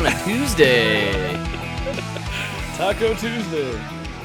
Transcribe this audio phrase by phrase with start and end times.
[0.00, 1.34] on a Tuesday.
[2.74, 3.78] Taco Tuesday.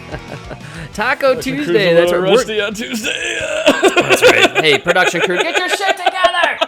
[0.94, 1.94] Taco Production Tuesday.
[1.94, 2.22] That's right.
[2.22, 3.40] We're- rusty on Tuesday.
[3.66, 4.64] That's right.
[4.64, 6.60] Hey, production crew, get your shit together.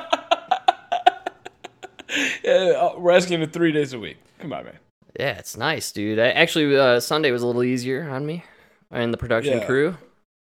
[2.44, 4.17] yeah, uh, we're asking you three days a week.
[4.40, 4.78] Come on, man.
[5.17, 6.20] Yeah, it's nice, dude.
[6.20, 8.44] I, actually, uh, Sunday was a little easier on me
[8.92, 9.66] and the production Yeah.
[9.66, 9.98] crew.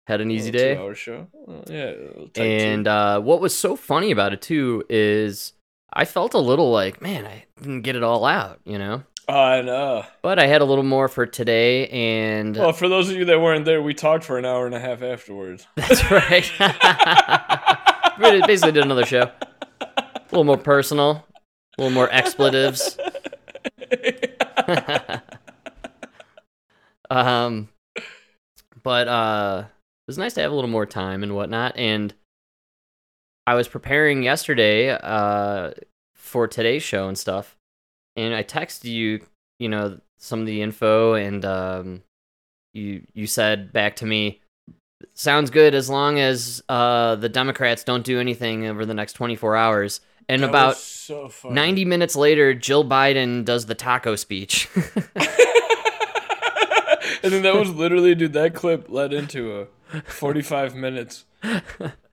[0.08, 0.74] Had an easy day.
[0.74, 1.28] Two-hour show.
[1.48, 1.90] Uh, yeah.
[1.92, 5.54] a little tight And uh, what was so funny about it too is
[5.98, 9.02] I felt a little like, man, I didn't get it all out, you know.
[9.28, 10.06] I know.
[10.22, 13.42] But I had a little more for today, and Well, for those of you that
[13.42, 15.66] weren't there, we talked for an hour and a half afterwards.
[15.76, 16.48] that's right.
[18.20, 19.32] we basically did another show,
[19.82, 21.26] a little more personal,
[21.80, 22.96] a little more expletives.
[27.10, 27.70] um,
[28.84, 31.76] but uh, it was nice to have a little more time and whatnot.
[31.76, 32.14] And
[33.48, 35.72] I was preparing yesterday uh
[36.14, 37.56] for today's show and stuff,
[38.16, 39.22] and I texted you,
[39.60, 42.04] you know, some of the info, and um,
[42.74, 44.42] you you said back to me.
[45.14, 49.56] Sounds good as long as uh, the Democrats don't do anything over the next 24
[49.56, 50.02] hours.
[50.28, 54.68] And That about so 90 minutes later, Jill Biden does the taco speech.
[54.76, 54.92] and
[57.32, 61.26] then that was literally, dude, that clip led into a 45 minutes.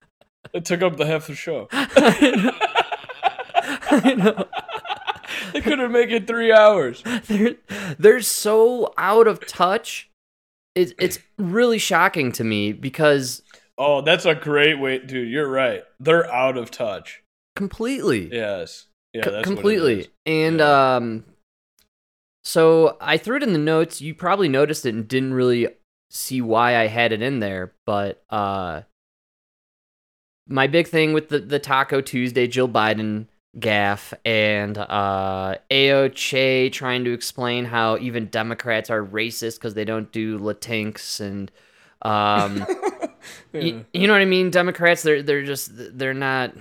[0.54, 1.68] It took up the half the show.
[3.72, 4.46] I know.
[5.52, 7.02] They couldn't make it three hours.
[7.26, 7.56] They're,
[7.98, 10.10] they're so out of touch.
[10.74, 13.42] It's, it's really shocking to me because
[13.76, 15.28] Oh, that's a great way, dude.
[15.28, 15.82] You're right.
[16.00, 17.22] They're out of touch.
[17.56, 18.30] completely.
[18.32, 18.86] Yes.
[19.12, 20.08] Yeah, C- completely.
[20.26, 20.96] And Yeah.
[20.96, 21.24] um
[22.44, 24.00] so I threw it in the notes.
[24.00, 25.68] You probably noticed it and didn't really
[26.10, 28.82] see why I had it in there, but uh
[30.48, 33.26] my big thing with the the Taco Tuesday Jill Biden
[33.58, 40.10] gaff and uh AOC trying to explain how even Democrats are racist because they don't
[40.10, 41.50] do Latinx and
[42.02, 42.66] um
[43.52, 43.60] Yeah.
[43.60, 44.50] you, you know what I mean?
[44.50, 46.52] Democrats, they're they're just they're not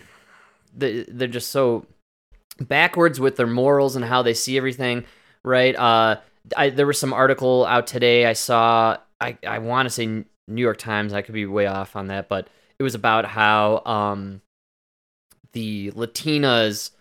[0.76, 1.86] they they're just so
[2.60, 5.06] backwards with their morals and how they see everything,
[5.44, 5.76] right?
[5.76, 6.18] Uh,
[6.56, 8.98] I there was some article out today I saw.
[9.20, 11.14] I I want to say New York Times.
[11.14, 12.48] I could be way off on that, but
[12.80, 14.42] it was about how um
[15.54, 16.92] the Latinas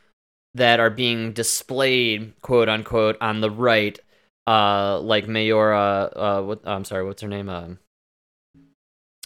[0.54, 3.98] that are being displayed, quote unquote, on the right,
[4.46, 7.48] uh, like Mayra, uh, what I'm sorry, what's her name?
[7.48, 7.78] Um,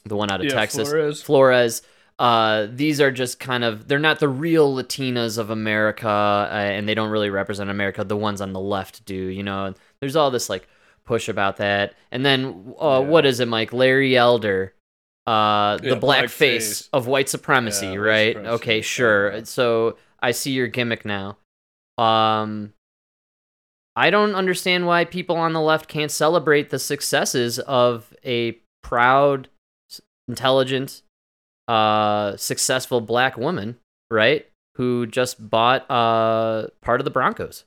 [0.05, 1.23] the one out of Yeah, Texas, Flores.
[1.23, 1.83] Flores.
[2.19, 6.89] Uh, these are just kind of they're not the real Latinas of America, uh, and
[6.89, 8.05] they don't really represent America.
[8.05, 9.75] The ones on the left do, you know.
[10.01, 10.69] There's all this like
[11.05, 13.07] push about that, and then uh, Yeah.
[13.07, 13.73] what is it, Mike?
[13.73, 14.73] Larry Elder,
[15.27, 16.31] uh, Yeah, the black blackface.
[16.31, 18.29] face of white supremacy, Yeah, white right?
[18.35, 18.83] supremacy, Okay, yeah.
[18.83, 19.45] sure.
[19.45, 21.37] So I see your gimmick now.
[21.99, 22.73] Um,
[23.97, 29.49] I don't understand why people on the left can't celebrate the successes of a proud,
[30.29, 31.03] intelligent,
[31.67, 33.79] uh, successful black woman,
[34.11, 34.47] right?
[34.77, 37.65] Who just bought uh part of the Broncos.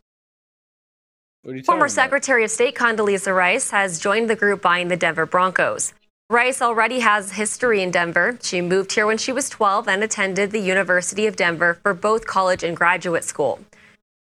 [1.41, 1.91] What are you Former about?
[1.91, 5.93] Secretary of State Condoleezza Rice has joined the group buying the Denver Broncos.
[6.31, 8.37] Rice already has history in Denver.
[8.43, 12.27] She moved here when she was 12 and attended the University of Denver for both
[12.27, 13.61] college and graduate school.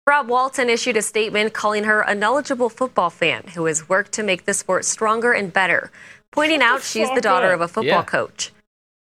[0.07, 4.23] Rob Walton issued a statement calling her a knowledgeable football fan who has worked to
[4.23, 5.91] make the sport stronger and better,
[6.31, 8.03] pointing out she's the daughter of a football Yeah.
[8.03, 8.51] coach.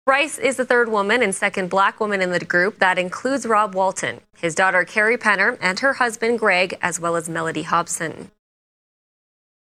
[0.07, 3.75] Rice is the third woman and second black woman in the group that includes Rob
[3.75, 8.31] Walton, his daughter Carrie Penner, and her husband Greg, as well as Mellody Hobson.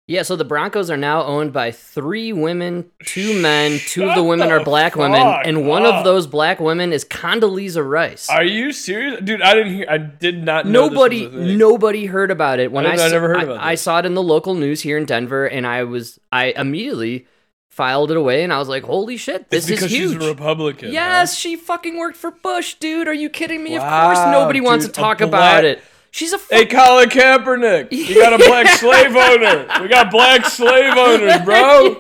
[0.06, 3.80] Yeah, so the Broncos are now owned by three women, two men.
[3.88, 5.96] Two of the women the are black women, and one up.
[5.96, 8.30] of those black women is Condoleezza Rice.
[8.30, 9.42] Are you serious, dude?
[9.42, 9.86] I didn't hear.
[9.90, 10.66] I did not.
[10.66, 11.58] know nobody, This was a thing.
[11.58, 13.82] nobody heard about it when I I, I never heard I- about I this.
[13.82, 17.26] saw it in the local news here in Denver, and I was, I immediately
[17.70, 20.90] filed it away, and I was like, "Holy shit, this is huge!" she's a Republican.
[20.90, 20.94] huh?
[20.96, 23.08] Yes, she fucking worked for Bush, dude.
[23.08, 23.76] Are you kidding me?
[23.78, 25.82] of course, ah, nobody wants to talk black- about it.
[26.16, 29.66] She's a Hey, Colin Kaepernick, you got a black slave owner.
[29.82, 31.96] We got black slave owners, bro.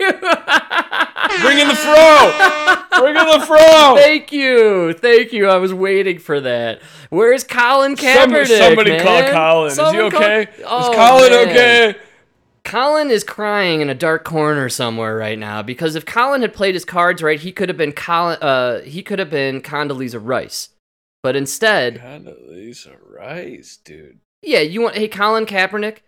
[1.41, 2.99] Bring in the fro.
[3.01, 3.95] Bring in the fro.
[3.95, 5.47] Thank you, thank you.
[5.49, 6.81] I was waiting for that.
[7.09, 8.55] Where's Colin Some- Kaepernick?
[8.59, 9.01] somebody man?
[9.03, 9.67] call Colin.
[9.71, 10.47] Is he Someone call- okay?
[10.63, 11.49] Oh, Is Colin man.
[11.49, 11.95] okay?
[12.63, 16.75] Colin is crying in a dark corner somewhere right now because if Colin had played
[16.75, 18.37] his cards right, he could have been Colin.
[18.41, 20.69] Uh, he could have been Condoleezza Rice,
[21.23, 24.19] but instead, Condoleezza Rice, dude.
[24.41, 25.99] yeah, you want hey Colin Kaepernick,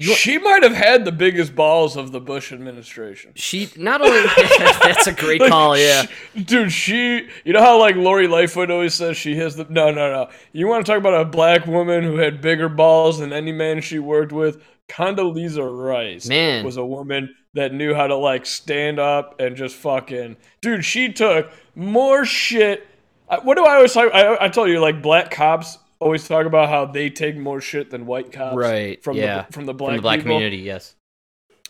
[0.00, 3.32] she might have had the biggest balls of the Bush administration.
[3.34, 4.20] She not only
[4.82, 6.06] that's a great Like, call, yeah.
[6.34, 7.28] she- dude, she.
[7.44, 9.66] You know how like Lori Lightfoot always says she has the.
[9.68, 10.28] No, no, no.
[10.52, 13.80] You want to talk about a black woman who had bigger balls than any man
[13.80, 14.62] she worked with?
[14.88, 16.64] Condoleezza Rice, Man.
[16.64, 20.36] was a woman that knew how to like stand up and just fucking.
[20.62, 22.86] Dude, she took more shit.
[23.30, 24.10] I- What do I always talk?
[24.12, 27.90] I, I told you like black cops always talk about how they take more shit
[27.90, 29.44] than white cops, Right, From yeah.
[29.48, 30.32] the from the black From the black people.
[30.34, 30.94] community, yes.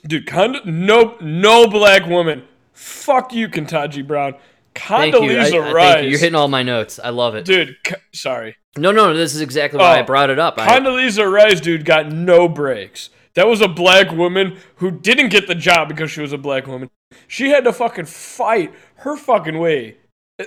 [0.07, 2.45] Dude, Cond- no, no black woman.
[2.73, 4.35] Fuck you, Ketanji Brown.
[4.75, 5.21] Thank you.
[5.21, 5.93] I, Condoleezza I- Rice.
[5.95, 6.11] thank you.
[6.11, 7.01] You're hitting all my notes.
[7.03, 7.45] I love it.
[7.45, 7.77] dude.
[7.87, 10.55] C- sorry, No, no, this is exactly why I Oh, brought it up.
[10.59, 13.11] I, Condoleezza Rice, dude, got no breaks.
[13.35, 16.67] That was a black woman who didn't get the job because she was a black
[16.69, 16.91] woman.
[17.27, 19.97] She had to fucking fight her fucking way.
[20.39, 20.45] Uh,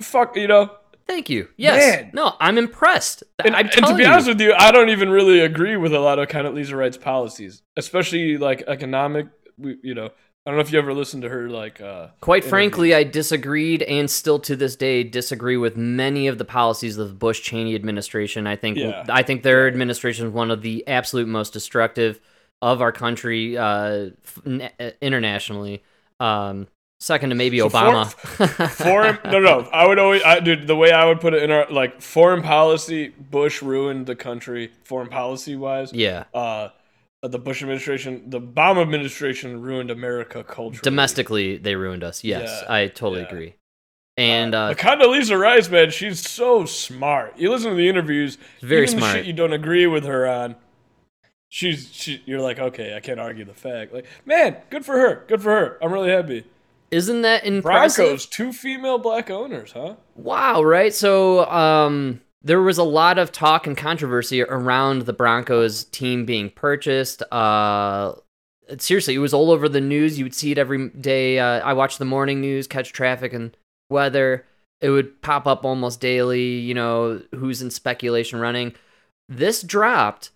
[0.00, 0.70] Fuck, you know.
[1.06, 1.48] thank you.
[1.56, 2.02] Yes.
[2.02, 2.10] Man.
[2.14, 3.22] No, I'm impressed.
[3.44, 4.08] And, I'm and to be you.
[4.08, 7.62] honest with you, I don't even really agree with a lot of Condoleezza Rice's policies,
[7.76, 9.26] especially like economic.
[9.58, 11.80] we- You know, I don't know if you ever listened to her like.
[11.80, 12.50] uh Quite interviews.
[12.50, 17.08] frankly, I disagreed and still to this day disagree with many of the policies of
[17.08, 18.46] the Bush Cheney administration.
[18.46, 19.04] I think Yeah.
[19.08, 22.20] I think their administration is one of the absolute most destructive
[22.62, 24.10] of our country uh,
[24.46, 25.82] uh, internationally.
[26.20, 26.68] Um,
[26.98, 28.70] second to maybe So for- Obama.
[28.70, 31.50] foreign no no i would always i dude the way i would put it in
[31.50, 36.24] our like foreign policy bush ruined the country foreign policy wise yeah.
[36.32, 36.68] uh
[37.22, 42.22] the bush administration the obama administration ruined america culturally Domestically, they ruined us.
[42.24, 43.26] Yes, Yeah, I totally yeah.
[43.28, 43.54] agree.
[44.16, 47.36] And uh, but Condoleezza Rice, man, she's so smart.
[47.36, 49.16] You listen to the interviews, Very smart.
[49.16, 50.56] Shit you don't agree with her on.
[51.48, 52.22] She's she.
[52.26, 53.92] You're like, okay, I can't argue the fact.
[53.92, 55.24] Like, man, good for her.
[55.28, 55.78] Good for her.
[55.82, 56.44] I'm really happy.
[56.90, 58.04] Isn't that impressive?
[58.04, 59.96] Broncos, two female black owners, huh?
[60.14, 60.94] Wow, right?
[60.94, 66.50] So um there was a lot of talk and controversy around the Broncos team being
[66.50, 67.22] purchased.
[67.32, 68.14] Uh
[68.78, 70.18] seriously, it was all over the news.
[70.18, 71.38] You would see it every day.
[71.38, 73.56] Uh, I watched the morning news, catch traffic and
[73.90, 74.44] weather.
[74.80, 78.74] It would pop up almost daily, you know, who's in speculation running.
[79.28, 80.30] This dropped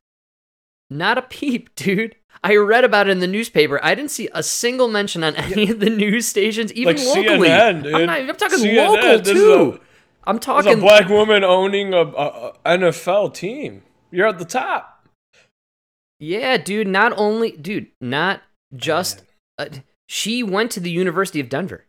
[0.91, 2.17] not a peep, dude.
[2.43, 3.79] I read about it in the newspaper.
[3.83, 7.49] I didn't see a single mention on any of the news stations, even Like locally.
[7.49, 7.95] CNN, dude.
[7.95, 9.81] I'm, not, I'm talking CNN, local too.
[10.25, 13.83] I'm talking a black woman owning a, a, a NFL team.
[14.11, 15.07] You're at the top.
[16.19, 16.89] Yeah, dude.
[16.89, 18.43] Not only, dude, not
[18.75, 19.23] just.
[19.59, 19.67] Uh,
[20.09, 21.85] she went to the University of Denver.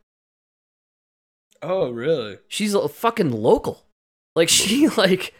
[1.61, 2.39] Oh, really?
[2.47, 3.83] She's a fucking local.
[4.35, 5.33] Like she like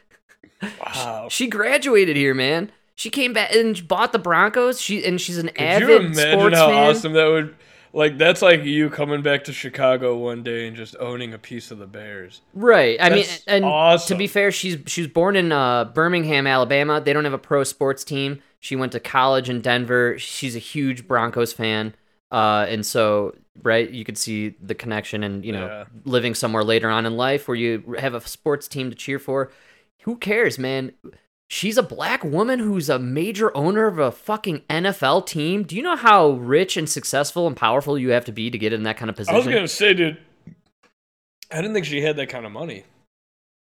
[0.61, 1.27] Wow.
[1.29, 2.71] she graduated here, man.
[3.01, 4.79] She came back and bought the Broncos.
[4.79, 7.55] She and she's an Could avid you imagine sports how awesome that would?
[7.93, 11.71] Like that's like you coming back to Chicago one day and just owning a piece
[11.71, 12.41] of the Bears.
[12.53, 13.01] Right.
[13.01, 13.65] I mean, and
[14.05, 17.01] to be fair, she's she was born in uh, Birmingham, Alabama.
[17.01, 18.39] They don't have a pro sports team.
[18.59, 20.19] She went to college in Denver.
[20.19, 21.95] She's a huge Broncos fan,
[22.31, 23.33] uh, and so
[23.63, 25.23] right, you could see the connection.
[25.23, 25.85] And you know, Yeah.
[26.05, 29.51] living somewhere later on in life where you have a sports team to cheer for,
[30.01, 30.91] who cares, man?
[31.53, 35.63] She's a black woman who's a major owner of a fucking NFL team.
[35.63, 38.71] Do you know how rich and successful and powerful you have to be to get
[38.71, 39.35] in that kind of position?
[39.35, 40.17] I was gonna say, dude,
[41.51, 42.85] I didn't think she had that kind of money.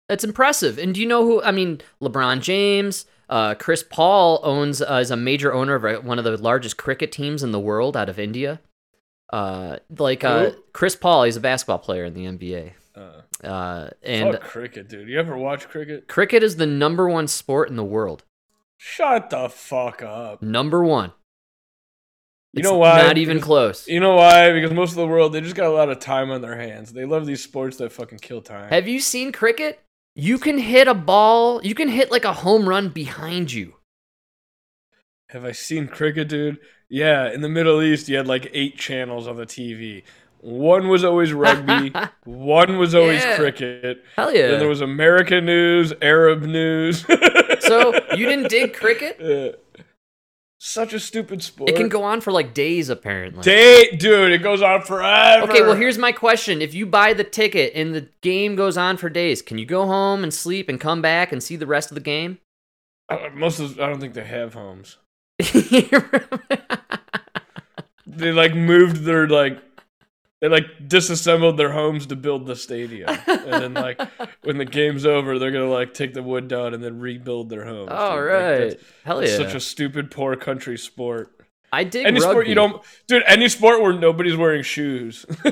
[0.08, 0.78] That's impressive.
[0.78, 1.42] And do you know who?
[1.42, 6.18] I mean, LeBron James, uh, Chris Paul owns uh, is a major owner of one
[6.18, 8.62] of the largest cricket teams in the world out of India.
[9.30, 12.72] Uh, like uh, Chris Paul, he's a basketball player in the NBA.
[12.96, 15.08] Uh, Uh, and fuck cricket, dude.
[15.08, 16.06] You ever watch cricket?
[16.08, 18.24] cricket is the number one sport in the world.
[18.76, 20.42] Shut the fuck up.
[20.42, 21.12] Number one.
[22.52, 23.02] You It's know why?
[23.02, 23.88] Not even Because- close.
[23.88, 24.52] You know why?
[24.52, 26.92] Because most of the world they just got a lot of time on their hands.
[26.92, 28.68] They love these sports that fucking kill time.
[28.70, 29.80] Have you seen cricket?
[30.14, 31.60] You can hit a ball.
[31.64, 33.74] You can hit like a home run behind you.
[35.30, 36.58] Have I seen cricket, dude?
[36.88, 40.04] Yeah, in the Middle East, you had like eight channels on the TV.
[40.44, 41.90] One was always rugby,
[42.24, 43.36] one was always Yeah.
[43.36, 44.04] cricket.
[44.14, 44.48] Hell yeah!
[44.48, 47.06] Then there was American news, Arab news.
[47.60, 49.16] so you didn't dig cricket?
[49.18, 49.82] Yeah.
[50.60, 51.70] Such a stupid sport.
[51.70, 53.42] It can go on for like days, apparently.
[53.42, 54.32] Day, dude.
[54.32, 55.50] It goes on forever.
[55.50, 56.60] Okay, well, here's my question.
[56.60, 59.86] If you buy the ticket and the game goes on for days, can you go
[59.86, 62.38] home and sleep and come back and see the rest of the game?
[63.08, 64.98] Uh, most of I don't think they have homes.
[68.06, 69.58] They like moved their like
[70.44, 73.98] they like disassembled their homes to build the stadium, and then like
[74.42, 77.64] when the game's over, they're gonna like take the wood down and then rebuild their
[77.64, 77.90] homes.
[77.90, 78.26] All dude.
[78.26, 78.58] Like, right.
[78.58, 79.36] that's- Hell that's yeah.
[79.38, 81.30] such a stupid poor country sport.
[81.72, 82.30] I dig any rugby.
[82.30, 83.22] sport you don't, dude.
[83.26, 85.50] Any sport where nobody's wearing shoes, or,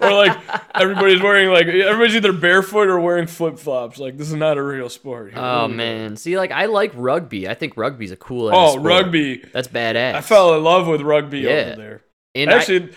[0.00, 0.36] or, like
[0.74, 3.98] everybody's wearing like everybody's either barefoot or wearing flip flops.
[3.98, 5.32] Like this is not a real sport.
[5.36, 7.48] Oh man, see, like I like rugby.
[7.48, 8.50] I think rugby's a cool.
[8.52, 8.84] Oh, sport.
[8.84, 9.38] rugby.
[9.52, 10.14] That's badass.
[10.14, 11.50] I fell in love with rugby Yeah.
[11.50, 12.02] over there.
[12.34, 12.90] and I- Actually,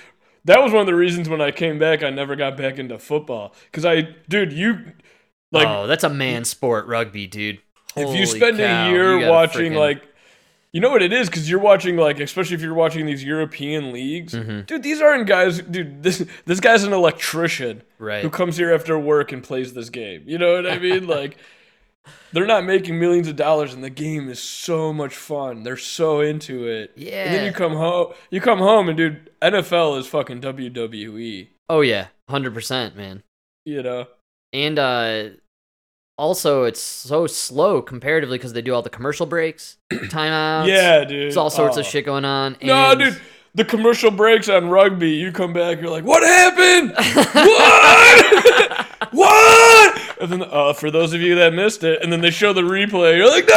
[0.46, 2.98] that was one of the reasons when I came back, I never got back into
[3.00, 3.54] football.
[3.66, 4.94] Because I, dude, you
[5.52, 7.60] like oh, that's a man sport, rugby, dude.
[7.96, 10.04] if Holy you spend cow, a year watching frickin- like
[10.74, 13.92] you know what it is because you're watching like especially if you're watching these european
[13.92, 14.62] leagues Mm-hmm.
[14.62, 18.24] dude these aren't guys dude this this guy's an electrician Right.
[18.24, 21.36] who comes here after work and plays this game you know what i mean like
[22.34, 26.22] they're not making millions of dollars and the game is so much fun they're so
[26.22, 27.26] into it Yeah.
[27.26, 31.82] and then you come home you come home and dude nfl is fucking wwe oh
[31.82, 33.24] yeah, hundred percent, man.
[33.66, 34.08] you know
[34.54, 35.30] And uh,
[36.18, 40.68] also, it's so slow comparatively because they do all the commercial breaks, timeouts.
[40.68, 41.80] yeah dude there's all sorts Oh.
[41.82, 42.58] of shit going on.
[42.62, 43.22] No, and- dude.
[43.54, 45.10] The commercial breaks on rugby.
[45.10, 46.94] You come back, you're like, "What happened?
[47.34, 48.88] what?
[49.12, 49.81] what?"
[50.22, 52.62] And then, uh, for those of you that missed it, and then they show the
[52.62, 53.18] replay.
[53.18, 53.56] You're like, "No!"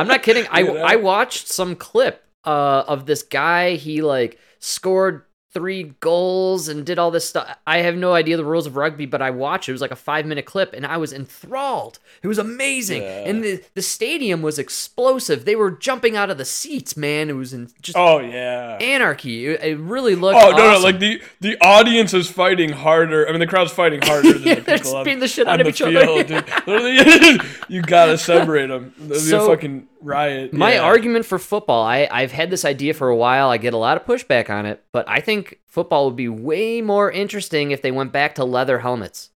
[0.00, 0.46] I'm not kidding.
[0.50, 0.82] I You know?
[0.82, 3.74] I watched some clip uh, of this guy.
[3.74, 5.24] He like scored
[5.58, 7.56] three goals and did all this stuff.
[7.66, 9.68] I have no idea the rules of rugby, but I watched.
[9.68, 11.98] It was like a five minute clip, and I was enthralled.
[12.22, 13.24] It was amazing, Yeah.
[13.26, 15.44] and the the stadium was explosive.
[15.44, 17.28] They were jumping out of the seats, man.
[17.28, 18.78] It was in just oh yeah.
[18.80, 19.46] anarchy.
[19.46, 20.38] It, it really looked.
[20.40, 20.78] Oh no, no!
[20.78, 23.26] Like the the audience is fighting harder.
[23.28, 25.48] I mean, the crowd's fighting harder than Yeah, the they're people on, beating the shit
[25.48, 26.00] out of each other.
[26.06, 27.42] field, dude.
[27.68, 28.94] You gotta separate them.
[29.08, 30.52] Be So, a fucking riot.
[30.52, 30.80] My Yeah.
[30.80, 33.50] argument for football, I, I've had this idea for a while.
[33.50, 36.80] I get a lot of pushback on it, but I think football would be way
[36.80, 39.30] more interesting if they went back to leather helmets.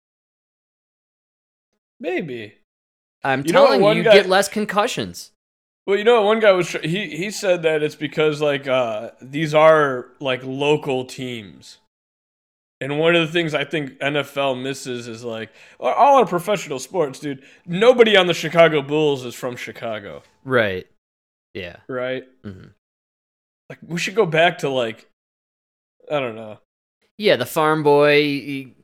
[2.01, 2.55] maybe.
[3.25, 5.33] I'm You telling you, you guy- get less concussions.
[5.87, 9.11] Well, you know, what one guy was he he said that it's because like uh
[9.23, 11.79] these are like local teams,
[12.81, 15.51] and one of the things I think NFL misses is like
[15.81, 17.43] all- our professional sports, dude.
[17.67, 20.87] Nobody on the Chicago Bulls is from Chicago, Right.
[21.55, 21.77] Yeah.
[21.89, 22.25] right?
[22.45, 22.71] Mhm.
[23.69, 25.09] Like we should go back to like
[26.11, 26.59] I don't know,
[27.19, 28.75] Yeah, the farm boy he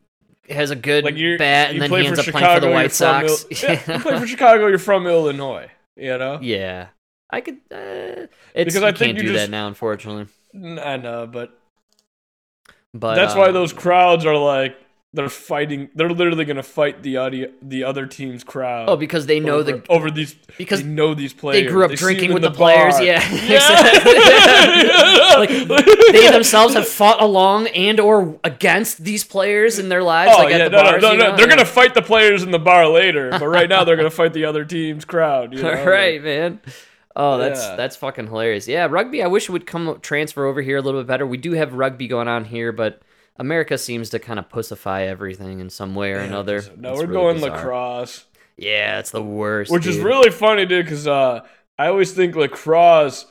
[0.50, 3.46] has a good like bat, and then he ends up playing for the White Sox.
[3.62, 6.38] Yeah, you play for Chicago, you're from Illinois, you know.
[6.42, 6.88] yeah.
[7.30, 7.54] I could.
[7.72, 10.26] Uh, it's, Because I you think can't you do just- that now, unfortunately.
[10.54, 11.58] I know, but
[12.92, 14.76] But That's why uh, those crowds are like
[15.14, 15.88] they're fighting.
[15.94, 18.88] They're literally gonna fight the audio, the other team's crowd.
[18.88, 21.62] Oh, because they know over, the over these because they know these players.
[21.62, 23.00] they grew up see drinking with the, players.
[23.00, 23.58] Yeah, Yeah.
[25.38, 25.48] like
[26.12, 30.32] they themselves have fought along and or against these players in their lives.
[30.34, 31.30] Oh like yeah, at the no, bars, no, no, no.
[31.30, 31.36] know?
[31.36, 34.32] They're gonna fight the players in the bar later, but right now they're gonna fight
[34.32, 35.54] the other team's crowd.
[35.54, 35.70] You know?
[35.70, 36.60] All right, man.
[37.14, 37.76] Oh, that's Yeah.
[37.76, 38.66] that's fucking hilarious.
[38.66, 39.22] Yeah, rugby.
[39.22, 41.24] I wish it would come transfer over here a little bit better.
[41.24, 43.00] We do have rugby going on here, but
[43.36, 46.62] America seems to kind of pussify everything in some way or Yeah, another.
[46.76, 47.50] No, It's we're really going bizarre.
[47.56, 48.24] lacrosse,
[48.56, 49.70] Yeah, it's the worst.
[49.72, 50.84] which is really funny, dude.
[50.84, 51.40] Because uh,
[51.78, 53.26] I always think lacrosse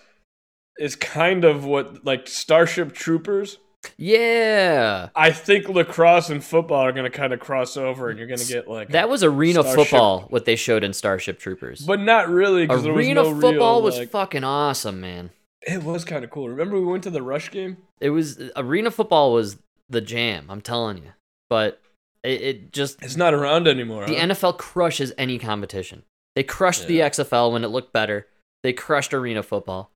[0.78, 3.60] is kind of what like Starship Troopers.
[3.98, 5.10] yeah.
[5.16, 8.40] I think lacrosse and football are going to kind of cross over, and you're going
[8.40, 10.22] to get like That was arena Starship- football.
[10.30, 11.86] What they showed in Starship Troopers.
[11.86, 15.30] but not really because there was arena no football real, was like- fucking awesome, man.
[15.66, 16.50] it was kind of cool.
[16.50, 17.78] Remember we went to the Rush game?
[18.02, 19.58] It was arena football was
[19.94, 20.48] the jam.
[20.50, 21.12] I'm telling you,
[21.50, 21.82] but
[22.24, 24.06] it, it just It's not around anymore.
[24.06, 24.26] the huh?
[24.28, 26.04] NFL crushes any competition.
[26.36, 26.88] They crushed Yeah.
[26.88, 28.28] the XFL when it looked better.
[28.64, 29.92] They crushed arena football.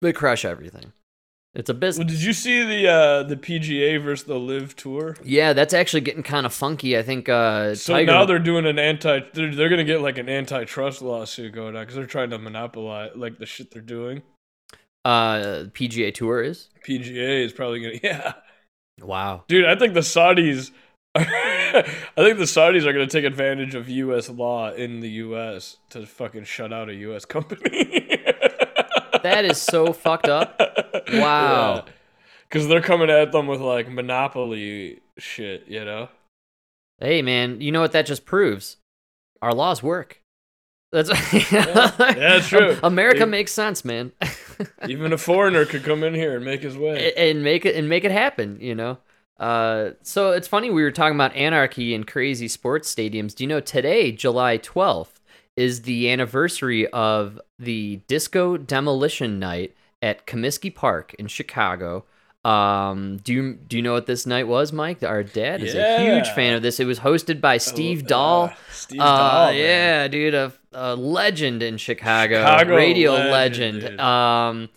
[0.00, 0.92] They crush everything.
[1.54, 2.10] It's a Well, business.
[2.10, 5.16] did you see the uh, the PGA versus the LIV Tour?
[5.22, 6.96] Yeah, that's actually getting kind of funky.
[6.96, 8.10] I think uh, So Tiger.
[8.10, 9.20] now they're doing an anti.
[9.34, 13.10] They're, they're gonna get like an antitrust lawsuit going on because they're trying to monopolize
[13.16, 14.22] like the shit they're doing.
[15.04, 16.68] uh, PGA Tour is.
[16.86, 18.32] PGA is probably gonna yeah,
[19.02, 19.44] Wow.
[19.48, 19.64] dude.
[19.66, 20.70] I think the Saudis.
[21.14, 21.82] I
[22.16, 24.28] think the Saudis are gonna take advantage of U.S.
[24.30, 25.78] law in the U.S.
[25.90, 27.24] to fucking shut out a U.S.
[27.24, 28.20] company.
[29.22, 30.60] That is so fucked up.
[31.12, 31.84] Wow.
[32.48, 36.08] Because they're coming at them with like monopoly shit, you know.
[36.98, 38.78] Hey, man, you know what that just proves?
[39.40, 40.21] Our laws work.
[40.92, 41.08] That's
[41.52, 42.76] yeah, that's true.
[42.82, 44.12] America makes sense, man.
[44.88, 47.12] Even a foreigner could come in here and make his way.
[47.14, 48.98] and make it and make it happen, you know.
[49.40, 53.34] Uh, so it's funny we were talking about anarchy and crazy sports stadiums.
[53.34, 55.18] Do you know today, July twelfth,
[55.56, 62.04] is the anniversary of the Disco Demolition Night at Comiskey Park in Chicago.
[62.44, 65.02] Um, do you do you know what this night was, Mike?
[65.02, 66.78] Our dad is a huge fan of this.
[66.80, 68.52] It was hosted by Steve Uh, Dahl.
[68.72, 69.46] Steve Uh, Dahl.
[69.52, 69.56] man.
[69.58, 74.00] yeah, dude, a a legend in Chicago, Chicago radio legend, legend.
[74.00, 74.68] Um,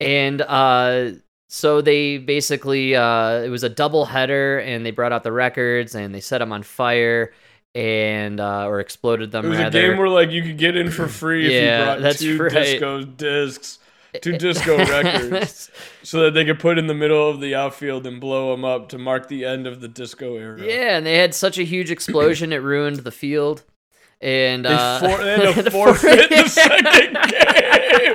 [0.00, 1.12] and uh,
[1.48, 5.94] so they basically uh, it was a double header, and they brought out the records
[5.94, 7.32] and they set them on fire
[7.74, 9.44] and uh, or exploded them.
[9.44, 9.66] It was rather.
[9.66, 12.18] a game where like you could get in for free if Yeah, you brought that's
[12.22, 12.48] two right.
[12.48, 13.78] disco discs,
[14.20, 15.70] two disco records,
[16.02, 18.88] so that they could put in the middle of the outfield and blow them up
[18.90, 20.68] to mark the end of the disco era.
[20.68, 23.64] Yeah, and they had such a huge explosion it ruined the field.
[24.22, 26.84] And They, uh, for, they had to the forfeit the second
[27.28, 28.14] game.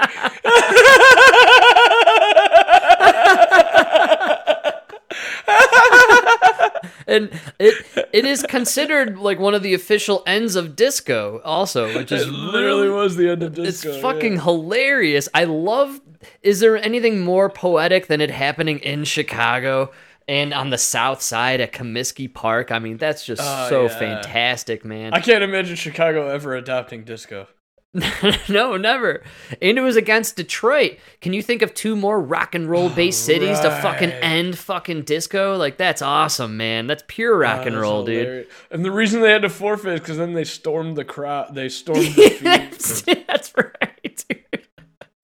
[7.08, 12.12] and it it is considered like one of the official ends of disco, also, which
[12.12, 14.42] is It literally was the end of disco it's fucking yeah.
[14.44, 15.30] hilarious.
[15.34, 16.00] I love.
[16.42, 19.92] Is there anything more poetic than it happening in Chicago
[20.28, 22.72] and on the South Side at Comiskey Park?
[22.72, 24.00] I mean, that's just Oh, so yeah.
[24.00, 25.14] fantastic, man.
[25.14, 27.48] I can't imagine Chicago ever adopting disco.
[28.50, 29.24] no, never.
[29.60, 30.98] And it was against Detroit.
[31.22, 35.04] Can you think of two more rock and roll based cities to fucking end fucking
[35.04, 35.56] disco?
[35.56, 36.86] Like that's awesome, man.
[36.86, 38.48] That's pure rock Oh, and that's roll, dude.
[38.70, 41.56] And the reason they had to forfeit is because then they stormed the crowd.
[41.56, 42.42] They stormed the field.
[42.44, 44.68] that's, that's right, dude.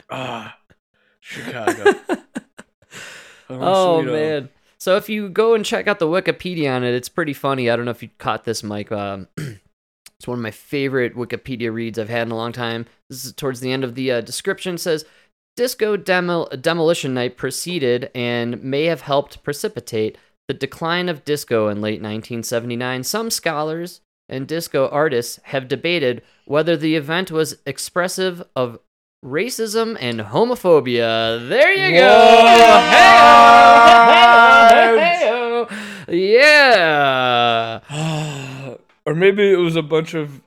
[0.09, 0.57] ah,
[1.19, 1.93] Chicago.
[3.49, 4.49] Oh sweet, man.
[4.83, 7.69] So if you go and check out the Wikipedia on it, it's pretty funny.
[7.69, 8.91] I don't know if you caught this, Mike.
[8.91, 12.85] Um, it's one of my favorite Wikipedia reads I've had in a long time.
[13.09, 14.75] This is towards the end of the uh, description.
[14.75, 15.05] It says
[15.55, 20.17] disco demo- demolition night proceeded and may have helped precipitate
[20.49, 23.05] the decline of disco in late 1979.
[23.05, 28.79] Some scholars and disco artists have debated whether the event was expressive of
[29.23, 31.47] racism and homophobia.
[31.47, 32.43] There you go.
[32.43, 34.32] What?
[36.13, 37.79] Yeah.
[39.05, 40.41] or maybe it was a bunch of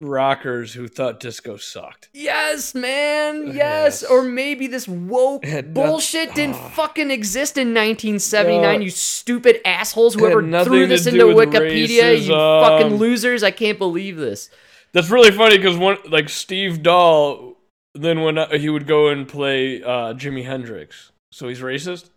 [0.00, 2.08] rockers who thought disco sucked.
[2.12, 3.48] Yes, man.
[3.48, 3.54] Yes.
[3.56, 4.04] Yes.
[4.04, 6.68] Or maybe this woke It bullshit didn't Ah.
[6.70, 8.62] fucking exist in 1979.
[8.62, 8.84] Yeah.
[8.84, 10.14] You stupid assholes.
[10.14, 13.42] Whoever threw this into Wikipedia, you fucking losers.
[13.42, 14.50] I can't believe this.
[14.92, 17.56] That's really funny because one like Steve Dahl,
[17.94, 22.10] then when uh, he would go and play uh, Jimi Hendrix, so he's racist.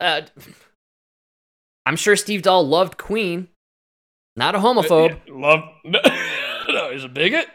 [0.00, 0.22] Uh,
[1.86, 3.48] I'm sure Steve Dahl loved Queen.
[4.34, 5.18] Not a homophobe.
[5.28, 5.60] Love.
[5.84, 7.46] no, he's a bigot.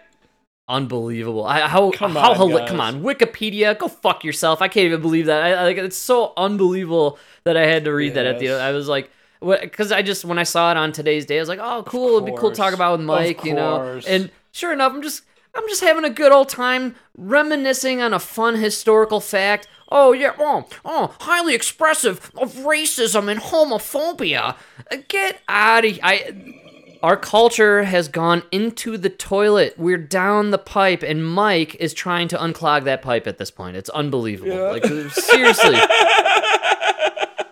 [0.68, 1.46] Unbelievable.
[1.46, 2.70] I, how Come how on, guys.
[2.70, 4.62] come on Wikipedia, go fuck yourself.
[4.62, 5.44] I can't even believe that.
[5.44, 8.46] I, I it's so unbelievable that I had to read that at the.
[8.46, 8.62] Yes.
[8.62, 11.50] I was like, because I just when I saw it on today's day, I was
[11.50, 14.00] like, oh cool, it'd be cool to talk about with Mike, you know.
[14.08, 18.20] And sure enough, I'm just I'm just having a good old time reminiscing on a
[18.20, 19.68] fun historical fact.
[19.94, 24.56] Oh yeah, oh oh, highly expressive of racism and homophobia.
[24.92, 26.56] Uh, Get out of I.
[27.04, 29.74] Our culture has gone into the toilet.
[29.78, 33.76] We're down the pipe, and Mike is trying to unclog that pipe at this point.
[33.76, 34.54] It's unbelievable.
[34.54, 34.70] Yeah.
[34.70, 35.78] Like seriously,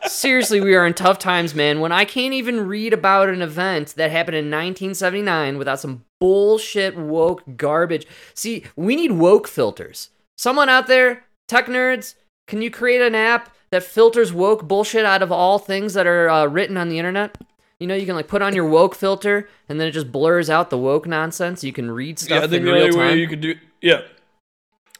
[0.05, 1.79] seriously, we are in tough times, man.
[1.79, 6.95] When I can't even read about an event that happened in 1979 without some bullshit
[6.95, 8.05] woke garbage.
[8.33, 10.09] See, we need woke filters.
[10.37, 12.15] Someone out there, tech nerds,
[12.49, 16.29] can you create an app that filters woke bullshit out of all things that are
[16.29, 17.37] uh, written on the internet?
[17.79, 20.49] You know, you can like put on your woke filter, and then it just blurs
[20.49, 21.63] out the woke nonsense.
[21.63, 24.01] You can read stuff yeah, I think in the only way you could do yeah.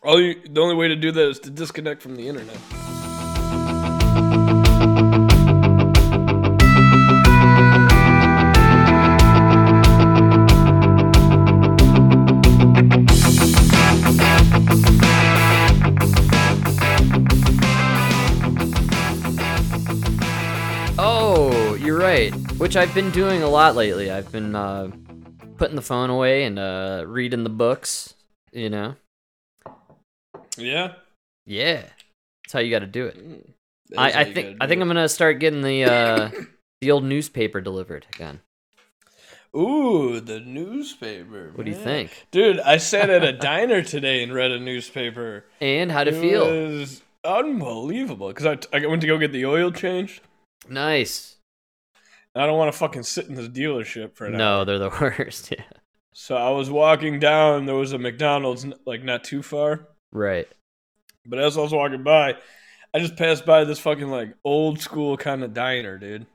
[0.02, 2.58] All you, the only way to do that is to disconnect from the internet.
[22.60, 24.12] Which I've been doing a lot lately.
[24.12, 24.91] I've been uh,
[25.58, 28.13] putting the phone away and uh, reading the books.
[28.52, 28.95] You know,
[30.58, 30.93] Yeah.
[31.45, 31.84] yeah,
[32.43, 33.17] that's how you got to do it.
[33.98, 34.82] I, I think I think it.
[34.82, 36.32] I'm gonna start getting the uh,
[36.82, 38.41] the old newspaper delivered again.
[39.56, 41.52] Ooh, the newspaper.
[41.56, 42.28] What do you think?
[42.32, 45.45] Dude, I sat at a diner today and read a newspaper.
[45.62, 46.45] And how'd it It feel?
[46.45, 50.22] was unbelievable because I, I went to go get the oil changed.
[50.67, 51.38] Nice.
[52.36, 54.38] I don't want to fucking sit in this dealership for an hour.
[54.38, 55.52] No, they're the worst.
[55.52, 55.63] Yeah.
[56.13, 57.65] So I was walking down.
[57.65, 59.88] There was a McDonald's like not too far.
[60.12, 60.48] Right.
[61.26, 62.36] But as I was walking by,
[62.94, 66.26] I just passed by this fucking like old school kind of diner, dude.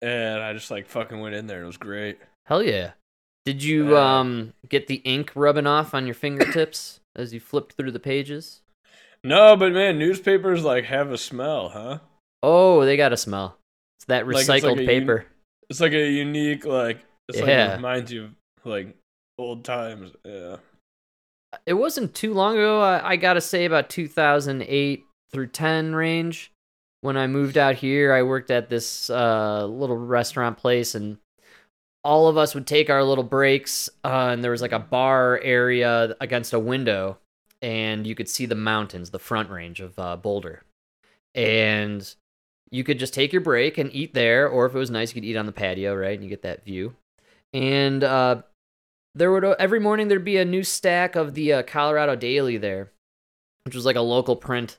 [0.00, 1.62] And I just like fucking went in there.
[1.62, 2.18] It was great.
[2.46, 2.92] Hell yeah.
[3.44, 4.18] Did you Yeah.
[4.20, 8.62] um get the ink rubbing off on your fingertips as you flipped through the pages?
[9.24, 11.98] No, but man, newspapers like have a smell, huh?
[12.42, 13.56] Oh, they got a smell.
[14.02, 15.26] It's that Like, it's like recycled paper.
[15.70, 16.98] It's like a unique like.
[17.28, 17.74] It's like Yeah.
[17.74, 18.30] it reminds you of
[18.64, 18.96] like
[19.38, 20.10] old times.
[20.24, 20.56] Yeah.
[21.66, 22.80] It wasn't too long ago.
[22.80, 26.50] I, I gotta say, about 2008 through 10 range.
[27.02, 31.18] When I moved out here, I worked at this uh, little restaurant place, and
[32.02, 33.88] all of us would take our little breaks.
[34.02, 37.18] Uh, and there was like a bar area against a window,
[37.60, 40.62] and you could see the mountains, the front range of uh, Boulder.
[41.34, 42.12] And
[42.72, 45.20] you could just take your break and eat there, or if it was nice, you
[45.20, 46.14] could eat on the patio, right?
[46.14, 46.96] And you get that view.
[47.52, 48.42] And uh,
[49.14, 52.90] there would every morning there'd be a new stack of the uh, Colorado Daily there,
[53.64, 54.78] which was like a local print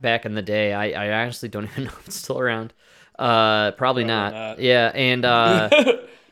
[0.00, 0.72] back in the day.
[0.72, 2.72] I, I honestly don't even know if it's still around.
[3.18, 4.32] Uh, probably, Probably not.
[4.32, 4.58] not.
[4.60, 5.70] Yeah, and uh,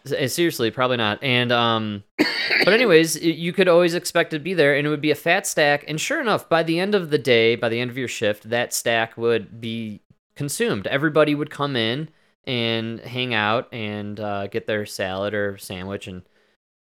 [0.04, 1.20] seriously, probably not.
[1.20, 2.04] And um,
[2.64, 5.16] but anyways, you could always expect it to be there, and it would be a
[5.16, 5.84] fat stack.
[5.88, 8.50] And sure enough, by the end of the day, by the end of your shift,
[8.50, 10.00] that stack would be
[10.42, 10.88] consumed.
[10.88, 12.08] Everybody would come in
[12.48, 16.22] and hang out and uh, get their salad or sandwich and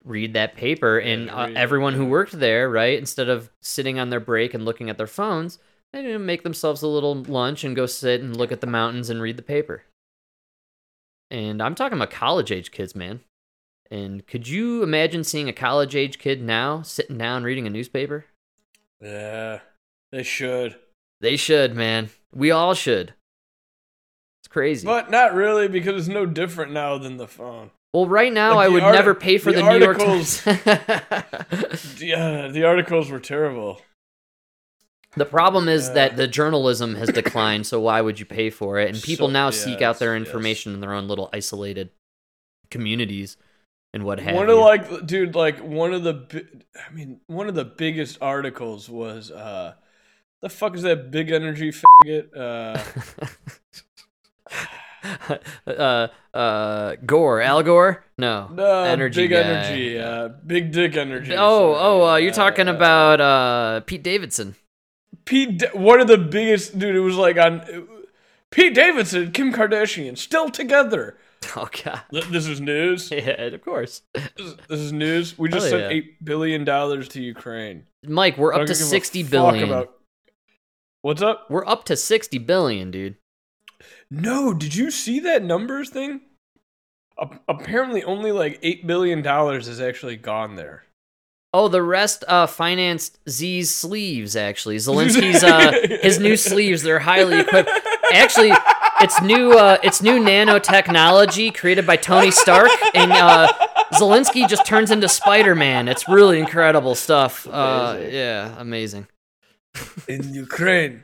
[0.02, 0.98] read that paper.
[0.98, 4.88] and uh, everyone who worked there, right, instead of sitting on their break and looking
[4.88, 5.58] at their phones,
[5.92, 9.10] they would make themselves a little lunch and go sit and look at the mountains
[9.10, 9.82] and read the paper.
[11.30, 13.20] And I'm talking about college age kids, man.
[13.90, 18.24] And could you imagine seeing a college age kid now sitting down reading a newspaper?
[19.02, 19.60] yeah.
[20.12, 20.76] They should.
[21.20, 22.10] They should, man.
[22.34, 23.14] We all should.
[24.50, 24.84] Crazy.
[24.86, 27.70] But not really because it's no different now than the phone.
[27.94, 30.42] well, right now Like I would arti- never pay for the the, New York Times.
[32.00, 33.80] Yeah, the articles were terrible.
[35.16, 35.94] the problem is Yeah.
[35.94, 38.88] that the journalism has declined, so why would you pay for it?
[38.94, 40.28] And people So- now seek out their yes, yes.
[40.28, 41.90] information in their own little isolated
[42.70, 43.36] communities
[43.92, 44.54] and what have one you.
[44.56, 46.46] of like dude like one of the
[46.88, 49.74] i mean one of the biggest articles was uh
[50.42, 52.80] the fuck is that big energy faggot uh
[55.66, 58.04] uh, uh, Gore, Al Gore?
[58.18, 59.36] No, no energy big guy.
[59.40, 64.56] energy uh big dick energy Oh, oh, uh, you're talking Uh, about uh, Pete Davidson.
[65.24, 67.62] pete one of the biggest dude it was like on
[68.50, 71.16] pete davidson kim kardashian still together
[71.56, 74.02] Oh God, this is news yeah, of course.
[74.14, 75.88] this this is news we just sent yeah.
[75.88, 79.64] eight billion dollars to ukraine Mike, we're up to sixty billion.
[79.68, 79.92] about-
[81.02, 83.16] what's up We're up to sixty billion, dude.
[84.10, 86.22] No, did you see that numbers thing?
[87.18, 90.84] A- apparently, only like eight billion dollars is actually gone there.
[91.52, 94.76] Oh, the rest uh financed Z's sleeves actually.
[94.78, 97.70] Zelensky's uh his new sleeves, they're highly equipped.
[98.12, 98.52] Actually,
[99.00, 103.48] it's new uh it's new nanotechnology created by Tony Stark and uh
[103.94, 105.88] Zelensky just turns into Spider-Man.
[105.88, 107.46] It's really incredible stuff.
[107.48, 109.08] Uh yeah, amazing.
[110.08, 111.02] In Ukraine,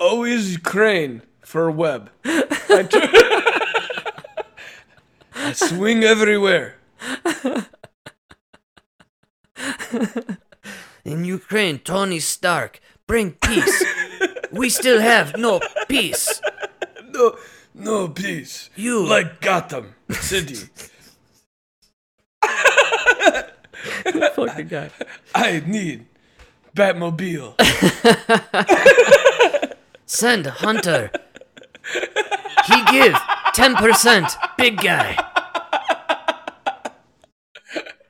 [0.00, 2.08] always Ukraine for web.
[2.24, 4.42] I, tr-
[5.34, 6.76] I swing everywhere.
[11.04, 13.84] In Ukraine, Tony Stark, bring peace.
[14.50, 16.40] we still have no peace.
[17.10, 17.36] No,
[17.74, 18.70] no peace.
[18.74, 20.70] You Like Gotham City.
[24.34, 24.88] fucking guy.
[25.34, 26.06] I need
[26.74, 27.60] Batmobile.
[30.06, 31.10] Send Hunter.
[32.66, 33.14] He give
[33.54, 34.56] 10%.
[34.56, 35.16] Big guy.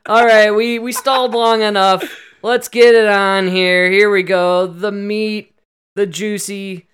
[0.06, 2.04] All right, we we stalled long enough.
[2.42, 3.90] Let's get it on here.
[3.90, 4.66] Here we go.
[4.66, 5.54] The meat,
[5.94, 6.88] the juicy,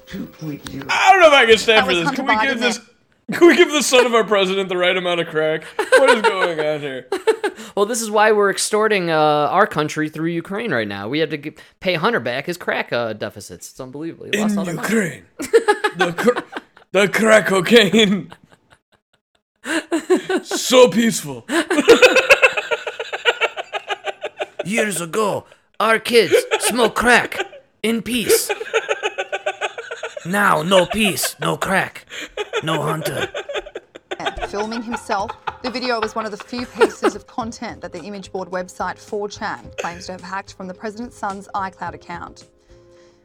[0.07, 0.85] 2.0.
[0.89, 2.11] I don't know if I can stand That for this.
[2.11, 2.81] Can we Biden give this?
[3.33, 5.65] Can we give the son of our president the right amount of crack?
[5.75, 7.07] What is going on here?
[7.75, 11.09] well, this is why we're extorting uh, our country through Ukraine right now.
[11.09, 13.69] We have to g pay Hunter back his crack uh, deficits.
[13.71, 14.27] It's unbelievable.
[14.31, 14.65] He lost In all.
[14.73, 16.57] Ukraine, the cr-
[16.93, 18.31] the crack cocaine,
[20.43, 21.45] so peaceful.
[24.63, 25.45] Years ago,
[25.81, 27.37] our kids smoked crack
[27.83, 28.49] in peace.
[30.27, 32.05] Now, no peace, no crack,
[32.61, 33.29] no Hunter.
[34.49, 35.31] filming himself.
[35.63, 38.95] The video is one of the few pieces of content that the image board website
[38.97, 42.45] 4chan claims to have hacked from the president's son's iCloud account.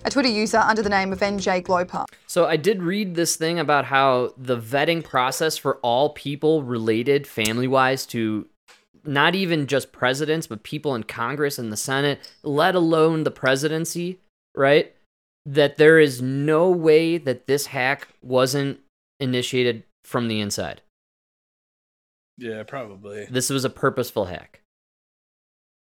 [0.05, 2.07] a Twitter user under the name of NJ Gloper.
[2.29, 7.27] So I did read this thing about how the vetting process for all people related
[7.27, 8.47] family wise to
[9.05, 14.21] not even just presidents, but people in Congress and the Senate, let alone the presidency,
[14.55, 14.95] right?
[15.45, 18.79] That there is no way that this hack wasn't
[19.19, 20.83] initiated from the inside.
[22.39, 23.27] Yeah, probably.
[23.31, 24.61] This was a purposeful hack.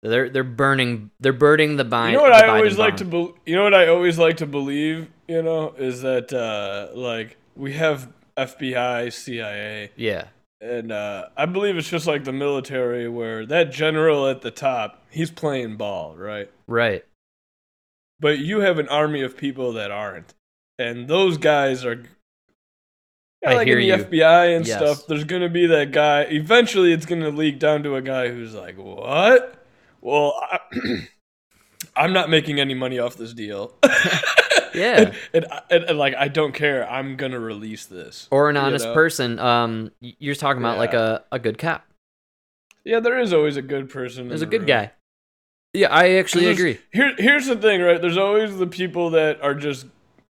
[0.02, 2.12] They're they're burning they're burning the bind.
[2.12, 4.46] You know what I always like to be- you know what I always like to
[4.46, 10.28] believe, you know, is that uh like we have FBI, CIA, Yeah.
[10.62, 15.04] and uh I believe it's just like the military where that general at the top,
[15.10, 16.50] he's playing ball, right?
[16.66, 17.04] Right.
[18.20, 20.34] But you have an army of people that aren't.
[20.78, 22.02] And those guys are
[23.42, 23.96] yeah, I like hear in you.
[23.96, 24.76] the FBI and Yes.
[24.76, 26.22] stuff, there's gonna be that guy.
[26.22, 29.64] Eventually, it's gonna leak down to a guy who's like, "What?
[30.02, 30.58] Well, I,
[31.96, 33.74] I'm not making any money off this deal."
[34.72, 35.00] Yeah.
[35.00, 36.88] and, and, and, and, like, I don't care.
[36.88, 38.28] I'm gonna release this.
[38.30, 38.94] Or an You honest know?
[38.94, 39.40] person.
[39.40, 41.84] Um you're talking about like a, a good cop.
[42.84, 44.28] Yeah, there is always a good person.
[44.28, 44.68] There's a the good room.
[44.68, 44.92] guy.
[45.72, 46.78] Yeah, I actually agree.
[46.92, 48.00] Here, here's the thing, right?
[48.00, 49.86] There's always the people that are just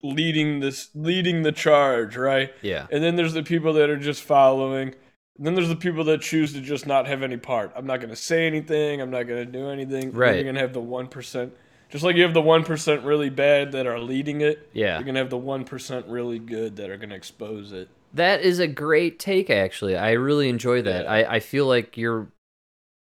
[0.03, 2.53] leading this, leading the charge, right?
[2.61, 2.87] Yeah.
[2.91, 4.95] And then there's the people that are just following.
[5.39, 7.73] And then there's the people that choose to just not have any part.
[7.75, 9.01] I'm not going to say anything.
[9.01, 10.13] I'm not going to do anything.
[10.13, 10.35] Right.
[10.35, 11.51] You're going to have the 1%.
[11.89, 14.69] Just like you have the 1% really bad that are leading it.
[14.73, 14.97] Yeah.
[14.97, 17.89] You're going to have the 1% really good that are going to expose it.
[18.15, 19.97] That is a great take, actually.
[19.97, 21.05] I really enjoy that.
[21.05, 21.11] Yeah.
[21.11, 22.29] I, I feel like you're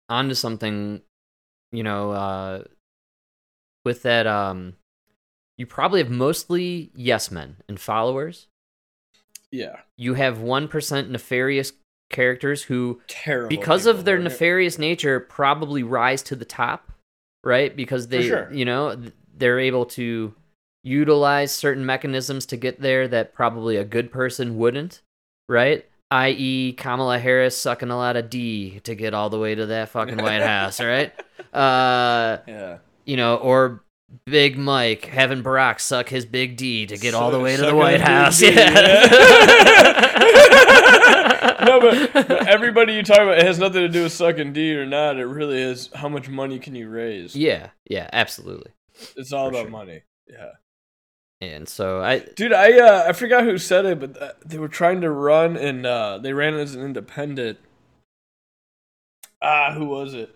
[0.09, 1.03] onto something,
[1.75, 2.65] you know, uh,
[3.85, 4.27] with that.
[4.27, 4.75] Um,
[5.57, 8.49] you probably have mostly yes men and followers.
[9.53, 9.77] Yeah.
[9.97, 11.73] You have 1% nefarious
[12.11, 13.49] characters who, Terrible.
[13.49, 16.93] because of their nefarious nature, probably rise to the top,
[17.45, 17.75] right?
[17.75, 18.53] Because they, sure.
[18.53, 19.01] you know,
[19.37, 20.35] they're able to
[20.83, 25.03] utilize certain mechanisms to get there that probably a good person wouldn't,
[25.49, 25.87] right?
[26.15, 29.89] I.e., Kamala Harris sucking a lot of D to get all the way to that
[29.89, 31.13] fucking White House, right?
[31.53, 32.79] Uh, Yeah.
[33.05, 33.83] you know, or
[34.27, 37.75] Big Mike having Barack suck his big D to get all the way to the
[37.75, 38.39] White House.
[38.39, 38.85] D, Yeah.
[41.65, 44.75] no, but, but everybody you talk about, it has nothing to do with sucking D
[44.77, 45.17] or not.
[45.19, 47.35] It really is how much money can you raise.
[47.35, 48.71] yeah, yeah, absolutely.
[49.17, 49.71] It's all For about sure.
[49.71, 50.03] money.
[50.31, 50.51] Yeah.
[51.53, 54.69] And so I, Dude, I uh, I forgot who said it, but uh, they were
[54.69, 57.59] trying to run and uh, they ran as an independent.
[59.43, 60.35] Ah, who was it?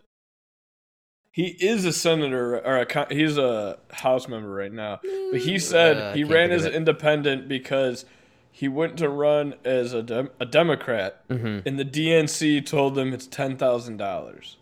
[1.31, 5.01] He is a senator or a he's a house member right now.
[5.31, 8.05] But he said Uh, he ran as an independent because
[8.51, 11.63] he went to run as a dem- a Democrat, mhm.
[11.65, 14.57] and the DNC told him it's ten thousand dollars.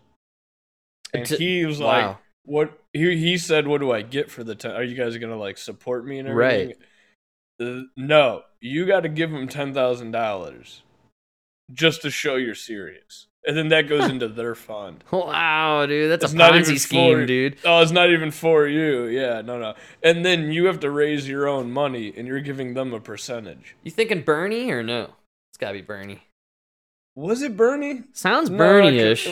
[1.13, 2.19] And he was like, wow.
[2.45, 4.71] "What?" He he said, "What do I get for the ten?
[4.71, 6.73] Are you guys gonna like support me and everything?"
[7.59, 10.83] Uh, no, you got to give them ten thousand dollars
[11.73, 15.03] just to show you're serious, and then that goes into their fund.
[15.11, 17.57] Wow, dude, that's It's a not Ponzi scheme, for- dude.
[17.65, 19.05] Oh, it's not even for you.
[19.07, 19.73] Yeah, no, no.
[20.03, 23.75] And then you have to raise your own money, and you're giving them a percentage.
[23.83, 25.13] You thinking Bernie or no?
[25.51, 26.21] It's gotta be Bernie.
[27.15, 28.03] Was it Bernie?
[28.13, 29.27] Sounds Bernie-ish,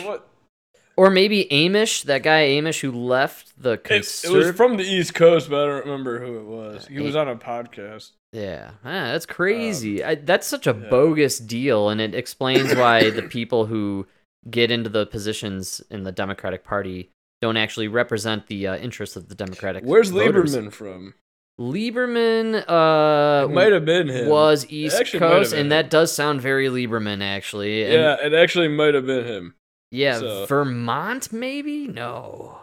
[0.96, 2.04] or maybe Amash.
[2.04, 5.66] That guy Amash who left the It, it was from the East Coast, but I
[5.66, 6.86] don't remember who it was.
[6.86, 8.12] He was on a podcast.
[8.32, 10.04] Yeah, ah, that's crazy.
[10.04, 10.90] I, that's such a yeah.
[10.90, 14.06] bogus deal, and it explains why the people who
[14.50, 19.28] get into the positions in the Democratic Party don't actually represent the uh, interests of
[19.28, 19.84] the Democratic.
[19.84, 20.54] Where's voters.
[20.54, 21.14] Lieberman from?
[21.58, 24.28] Lieberman uh, might have been him.
[24.28, 25.68] was East actually might have Coast, and him.
[25.70, 27.84] that does sound very Lieberman, actually.
[27.84, 29.54] And- Yeah, it actually might have been him.
[29.96, 31.86] Yeah, so- Vermont, maybe?
[31.88, 32.58] No,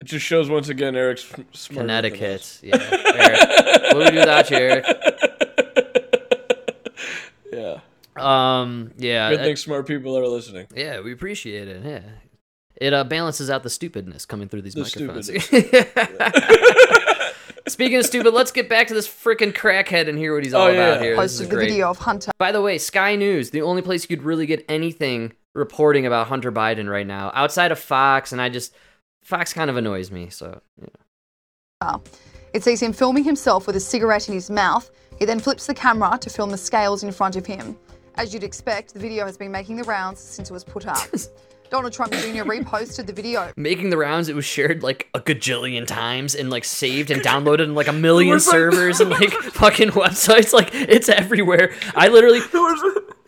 [0.00, 2.60] It just shows once again Eric's sm- Connecticut.
[2.62, 3.40] Yeah, Eric.
[3.82, 4.84] What do we do without you, Eric?
[7.52, 7.80] yeah.
[8.16, 10.66] Um, yeah, Good thing smart people are listening.
[10.74, 11.84] Yeah, we appreciate it.
[11.84, 12.02] Yeah.
[12.76, 15.30] It uh, balances out the stupidness coming through these The microphones.
[17.72, 20.66] Speaking of stupid, let's get back to this freaking crackhead and hear what he's all
[20.66, 20.88] Oh, yeah.
[20.88, 21.16] about here.
[21.16, 21.70] Posted the great.
[21.70, 24.64] video of Hunter By the way, Sky News, the only place you could really get
[24.68, 28.74] anything reporting about Hunter Biden right now, outside of Fox, and I just
[29.22, 30.28] Fox kind of annoys me.
[30.30, 31.96] So yeah.
[32.52, 34.90] It sees him filming himself with a cigarette in his mouth.
[35.18, 37.76] He then flips the camera to film the scales in front of him.
[38.14, 41.08] As you'd expect, the video has been making the rounds since it was put up.
[41.70, 42.44] Donald Trump Jr.
[42.44, 43.52] reposted the video.
[43.56, 47.64] making the rounds, it was shared like a gajillion times and like saved and downloaded
[47.64, 50.52] in like a million servers and like fucking websites.
[50.52, 51.74] Like it's everywhere.
[51.96, 52.40] I literally,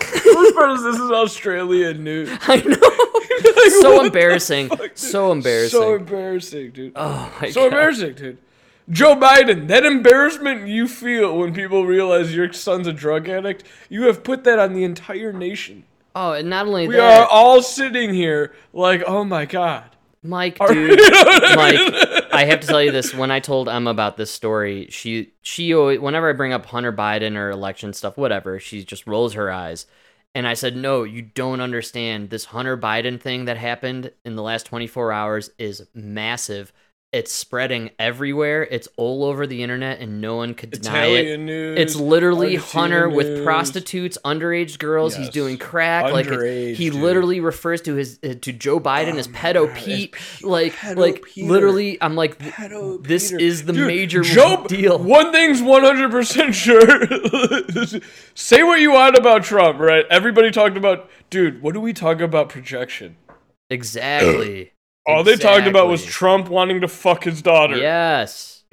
[0.01, 2.29] Worst part is this is Australian news.
[2.43, 5.71] I know, so embarrassing, so embarrassing.
[5.81, 6.93] So embarrassing, dude.
[6.97, 7.67] oh my so god.
[7.67, 8.39] embarrassing, dude.
[8.89, 14.05] Joe Biden, that embarrassment you feel when people realize your son's a drug addict, you
[14.05, 15.85] have put that on the entire nation.
[16.15, 19.96] Oh, and not only We that, are all sitting here like, oh my god.
[20.27, 21.79] Mike, dude, Mike,
[22.33, 23.15] I have to tell you this.
[23.15, 26.93] When I told Emma about this story, she she always, whenever I bring up Hunter
[26.93, 29.87] Biden or election stuff, whatever, she just rolls her eyes.
[30.35, 32.31] And I said, "No, you don't understand.
[32.31, 36.73] This Hunter Biden thing that happened in the last 24 hours is massive.
[37.17, 38.63] It's spreading everywhere.
[38.71, 41.41] It's all over the internet, and no one could deny it.
[41.41, 41.79] News.
[41.79, 45.17] It's literally Argentina Hunter with prostitutes, underage girls.
[45.17, 46.13] He's doing crack.
[46.13, 47.01] like it's- he dude.
[47.01, 50.13] literally refers to his uh, to Joe Biden Oh as my pedo Pete.
[50.13, 51.49] P- like pedo like Peter.
[51.51, 53.43] literally, I'm like, th- Pedo this Peter.
[53.43, 54.99] is the Dude, major Joe, deal.
[54.99, 58.01] One thing's 100% sure.
[58.35, 60.05] Say what you want about Trump, right?
[60.11, 63.17] Everybody talked about, dude, what do we talk about projection?
[63.71, 64.73] Exactly.
[65.07, 67.77] All they talked about was Trump wanting to fuck his daughter.
[67.77, 68.65] Yes.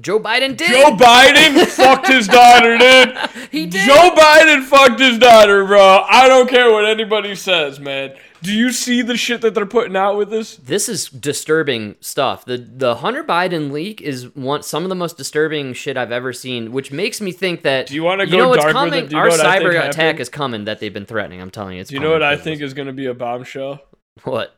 [0.00, 0.68] Joe Biden did.
[0.68, 3.16] Joe Biden fucked his daughter, dude.
[3.50, 3.86] He did.
[3.86, 6.04] Joe Biden fucked his daughter, bro.
[6.08, 8.14] I don't care what anybody says, man.
[8.42, 10.56] Do you see the shit that they're putting out with this?
[10.56, 12.44] this is disturbing stuff.
[12.44, 16.32] The the Hunter Biden leak is one some of the most disturbing shit I've ever
[16.34, 19.10] seen, which makes me think that Do you wanna you go know what's darker coming?
[19.10, 20.20] you Our know what I think cyber attack happened?
[20.20, 21.40] is coming that they've been threatening.
[21.40, 23.14] I'm telling you, it's Do you know what I think is going to be a
[23.14, 23.80] bombshell?
[24.24, 24.54] What?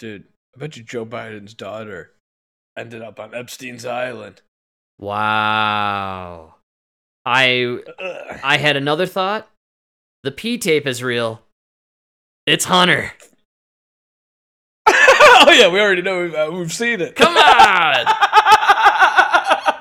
[0.00, 0.24] Dude,
[0.56, 2.12] I bet you Joe Biden's daughter
[2.74, 4.40] ended up on Epstein's Island.
[4.98, 6.54] Wow.
[7.26, 8.40] I Ugh.
[8.42, 9.50] I had another thought.
[10.22, 11.42] The P tape is real.
[12.46, 13.12] It's Hunter.
[14.88, 17.14] oh yeah, we already know we've, uh, we've seen it.
[17.14, 18.06] Come on.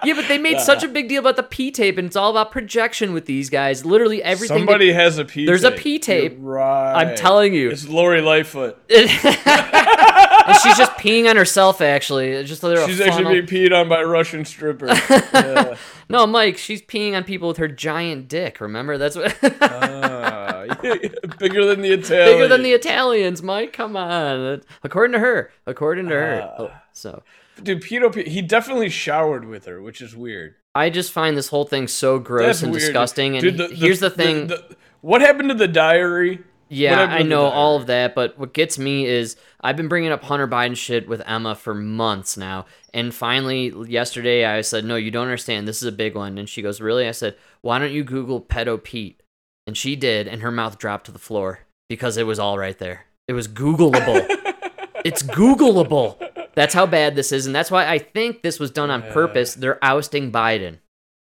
[0.04, 2.32] Yeah, but they made such a big deal about the P tape, and it's all
[2.32, 3.86] about projection with these guys.
[3.86, 4.58] Literally everything.
[4.58, 5.42] Somebody has a P.
[5.42, 5.48] Tape.
[5.48, 5.80] There's a tape.
[5.80, 6.34] P tape.
[6.34, 6.94] You're right.
[6.94, 7.70] I'm telling you.
[7.70, 8.78] It's Lori Lightfoot.
[8.90, 11.82] and she's just peeing on herself.
[11.82, 13.14] Actually, It's just a She's funnel.
[13.14, 14.98] actually being peed on by a Russian strippers.
[15.10, 15.76] yeah.
[16.10, 18.60] No, Mike, she's peeing on people with her giant dick.
[18.62, 19.38] Remember, that's what.
[19.42, 20.66] Yeah,
[21.40, 22.38] bigger than the Italian.
[22.38, 23.74] Bigger than the Italians, Mike.
[23.74, 24.62] Come on.
[24.84, 25.52] According to her.
[25.66, 26.42] According to her.
[26.44, 26.56] Ah.
[26.60, 27.24] Oh, so
[27.63, 27.82] dude.
[27.82, 30.56] Pedo, P- he definitely showered with her, which is weird.
[30.76, 32.82] I just find this whole thing so gross That's and weird.
[32.82, 33.36] disgusting.
[33.36, 34.48] And Dude, he- here's the thing.
[34.48, 36.39] the- what happened to the diary?
[36.72, 40.24] Yeah, I know all of that, but what gets me is I've been bringing up
[40.24, 42.67] Hunter Biden shit with Emma for months now.
[42.93, 45.67] And finally, yesterday, I said, No, you don't understand.
[45.67, 46.38] This is a big one.
[46.38, 47.08] And she goes, Really?
[47.08, 49.19] I said, Why don't you Google pedo Pete?
[49.65, 52.78] And she did, and her mouth dropped to the floor because it was all right
[52.78, 53.06] there.
[53.28, 54.28] It was Googleable.
[55.04, 56.29] it's Googleable.
[56.60, 57.45] That's how bad this is.
[57.45, 59.54] And that's why I think this was done on purpose.
[59.54, 60.80] They're ousting Biden.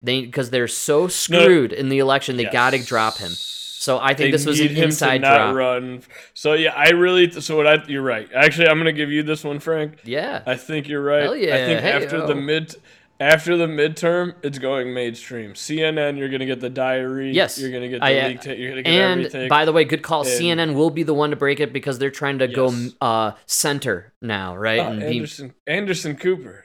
[0.03, 3.31] They Because they're so screwed in the election, they got to drop him.
[3.31, 5.55] So I think They this was an inside drop.
[5.55, 6.03] run.
[6.35, 7.31] So yeah, I really.
[7.31, 7.83] So what I?
[7.87, 8.29] You're right.
[8.35, 10.01] Actually, I'm gonna give you this one, Frank.
[10.03, 10.43] Yeah.
[10.47, 11.23] I think you're right.
[11.23, 12.27] Hell yeah, I think hey, after yo.
[12.27, 12.75] the mid,
[13.21, 15.53] after the midterm, it's going mainstream.
[15.53, 17.33] CNN, you're gonna get the diary.
[17.33, 17.59] Yes.
[17.59, 18.41] you're gonna get the I, uh, leak.
[18.41, 19.49] Ta- you're gonna get and everything.
[19.49, 20.23] by the way, good call.
[20.23, 23.33] And- CNN will be the one to break it because they're trying to go uh,
[23.47, 24.81] center now, right?
[24.81, 26.65] Ah, and be, Anderson, Anderson Cooper.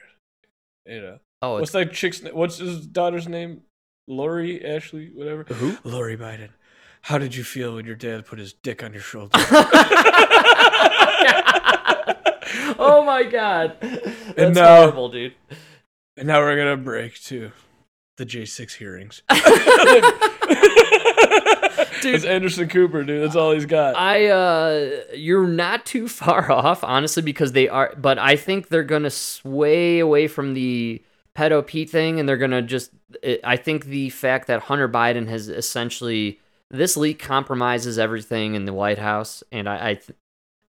[0.86, 2.22] You know, oh, what's it's, that chick's?
[2.22, 3.60] na- What's his daughter's name?
[4.08, 5.44] Lori, Ashley, whatever.
[5.44, 5.76] Who?
[5.84, 6.50] Lori Biden.
[7.02, 9.30] How did you feel when your dad put his dick on your shoulder?
[12.78, 15.34] oh my god, that's now- horrible, dude.
[16.16, 17.52] And now we're gonna break to
[18.16, 19.22] the J6 hearings.
[22.02, 23.22] Dude, it's Anderson Cooper, dude.
[23.22, 23.96] That's all he's got.
[23.96, 28.82] I uh you're not too far off honestly because they are but I think they're
[28.84, 31.02] going to sway away from the
[31.34, 32.90] pedo Pete thing and they're going to just
[33.22, 36.38] it, I think the fact that Hunter Biden has essentially
[36.70, 40.18] this leak compromises everything in the White House and I I th-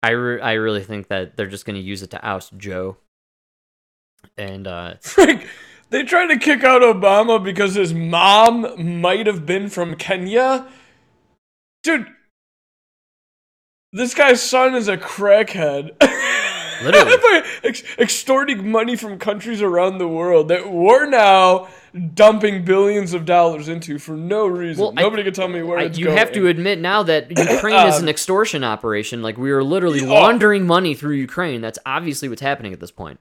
[0.04, 2.98] I, re- I really think that they're just going to use it to oust Joe.
[4.38, 5.48] And uh Frank,
[5.90, 10.68] they tried to kick out Obama because his mom might have been from Kenya.
[11.84, 12.08] Dude,
[13.94, 15.92] this guy's son is a crackhead.
[16.84, 17.42] Literally.
[17.64, 21.68] Ex- extorting money from countries around the world that we're now
[22.14, 24.84] dumping billions of dollars into for no reason.
[24.84, 26.18] Well, I- Nobody can tell me where I, it's you going.
[26.18, 29.24] have to admit now that Ukraine is an Um, extortion operation.
[29.24, 30.10] Like we are literally Oh.
[30.14, 31.62] laundering money through Ukraine.
[31.62, 33.20] That's obviously what's happening at this point.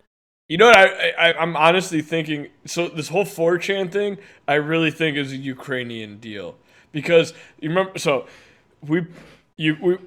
[0.49, 0.77] You know what?
[0.77, 2.49] I, I I'm honestly thinking.
[2.65, 6.57] So this whole 4chan thing, I really think is a Ukrainian deal
[6.93, 7.99] because you remember.
[7.99, 8.27] So
[8.81, 9.07] we
[9.57, 9.99] you we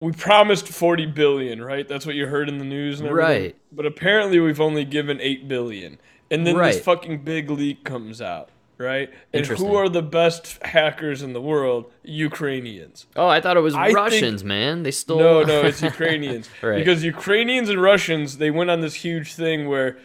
[0.00, 1.88] we promised 40 billion, right?
[1.88, 3.42] That's what you heard in the news, and everything.
[3.42, 3.56] Right.
[3.72, 5.98] But apparently, we've only given 8 billion,
[6.30, 6.74] and then Right.
[6.74, 9.10] this fucking big leak comes out, right?
[9.32, 11.90] And who are the best hackers in the world?
[12.04, 13.06] Ukrainians.
[13.16, 14.82] Oh, I thought it was I think- Russians, man.
[14.84, 15.18] They stole.
[15.18, 16.48] No, no, it's Ukrainians.
[16.62, 16.78] Right.
[16.78, 19.98] Because Ukrainians and Russians, they went on this huge thing where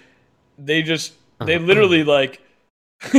[0.57, 1.13] they just
[1.45, 1.65] they Uh-huh.
[1.65, 2.41] literally like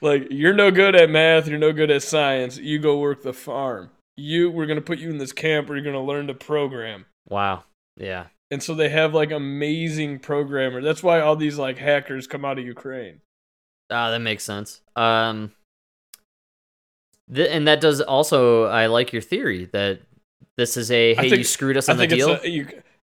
[0.00, 2.56] like you're no good at math, you're no good at science.
[2.58, 3.90] You go work the farm.
[4.16, 7.06] You we're gonna put you in this camp where you're gonna learn to program.
[7.28, 7.64] Wow.
[7.96, 8.26] Yeah.
[8.50, 10.84] And so they have like amazing programmers.
[10.84, 13.20] That's why all these like hackers come out of Ukraine.
[13.94, 14.80] Ah, that makes sense.
[14.96, 15.52] Um,
[17.32, 18.64] th- and that does also.
[18.64, 20.00] I like your theory that
[20.56, 22.30] this is a hey, think- you screwed us I on the think deal.
[22.32, 22.68] it's a, you,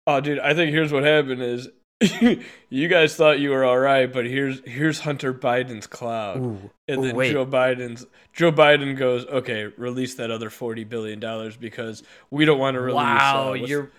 [0.06, 0.38] oh, dude.
[0.38, 1.68] I think here's what happened is
[2.70, 6.70] you guys thought you were all right, but here's here's Hunter Biden's cloud, Ooh.
[6.86, 7.32] and Ooh, then wait.
[7.32, 12.58] Joe Biden's Joe Biden goes, okay, release that other forty billion dollars because we don't
[12.60, 12.94] want to release.
[12.96, 13.90] wow, uh, you're.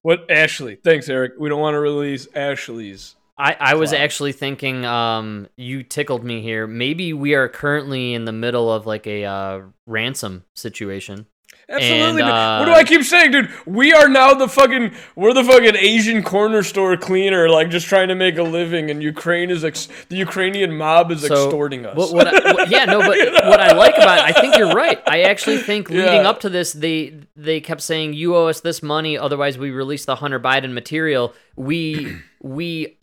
[0.00, 0.76] what Ashley?
[0.76, 1.32] Thanks, Eric.
[1.38, 3.14] We don't want to release Ashley's.
[3.38, 6.66] I, I was actually thinking, um, you tickled me here.
[6.66, 11.26] Maybe we are currently in the middle of like a uh, ransom situation.
[11.68, 12.20] Absolutely.
[12.22, 12.58] And, man.
[12.58, 13.48] what do uh, I keep saying, dude?
[13.66, 18.08] We are now the fucking we're the fucking Asian corner store cleaner, like just trying
[18.08, 21.96] to make a living, and Ukraine is ex- the Ukrainian mob is So, extorting us.
[21.96, 23.16] What, what I, what- yeah, no, but
[23.46, 25.00] what I like about it, I think you're right.
[25.06, 26.28] I actually think leading Yeah.
[26.28, 30.04] up to this, they they kept saying you owe us this money, otherwise we release
[30.04, 31.32] the Hunter Biden material.
[31.56, 32.98] We we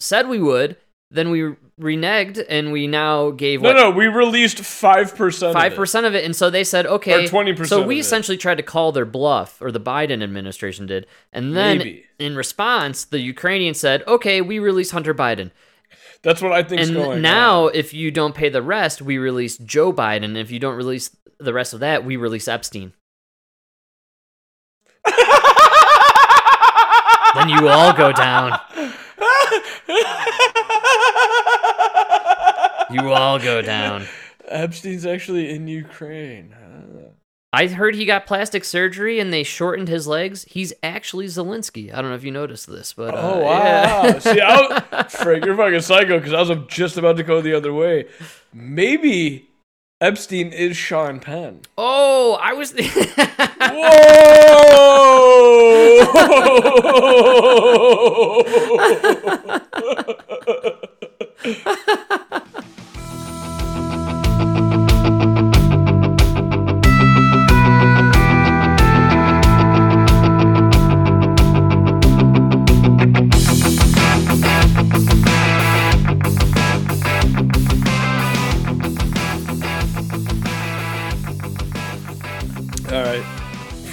[0.00, 0.76] said we would,
[1.10, 5.52] then we reneged, and we now gave no, what no, we released five percent.
[5.52, 8.56] five percent of it, and so they said okay, Or 20% So we essentially tried
[8.56, 12.04] to call their bluff, or the Biden administration did, and then Maybe.
[12.18, 15.50] in response, the Ukrainian said okay, we release Hunter Biden.
[16.22, 17.74] That's what I think And going now, on.
[17.74, 20.36] if you don't pay the rest, we release Joe Biden.
[20.36, 22.92] If you don't release the rest of that, we release Epstein.
[27.34, 28.58] then you all go down.
[32.90, 34.06] You all go down.
[34.46, 36.54] Epstein's actually in Ukraine.
[36.58, 37.08] huh?
[37.52, 40.44] I heard he got plastic surgery and they shortened his legs.
[40.44, 41.92] He's actually Zelensky.
[41.92, 44.04] I don't know if you noticed this, but uh, Oh wow!
[44.04, 44.18] yeah.
[44.20, 44.60] See, I
[44.92, 48.06] was, Frank, you're fucking psycho because I was just about to go the other way.
[48.52, 49.45] Maybe
[49.98, 51.62] Epstein is Sean Penn.
[51.78, 52.74] oh, I was.
[61.46, 62.16] Whoa!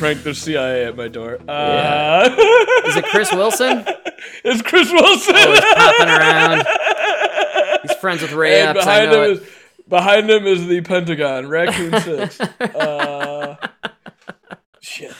[0.04, 1.39] Frank, there's CIA at my door.
[1.47, 2.30] Uh,
[2.86, 3.86] Is it Chris Wilson?
[4.43, 5.34] it's Chris Wilson.
[5.38, 6.68] Oh, he's popping around.
[7.84, 8.86] He's friends with Ray and Epps.
[8.86, 9.41] I behind know him it.
[9.43, 9.49] is
[9.88, 12.38] behind him is the Pentagon, Raccoon Six.
[12.41, 13.56] Uh,
[14.82, 15.16] shit.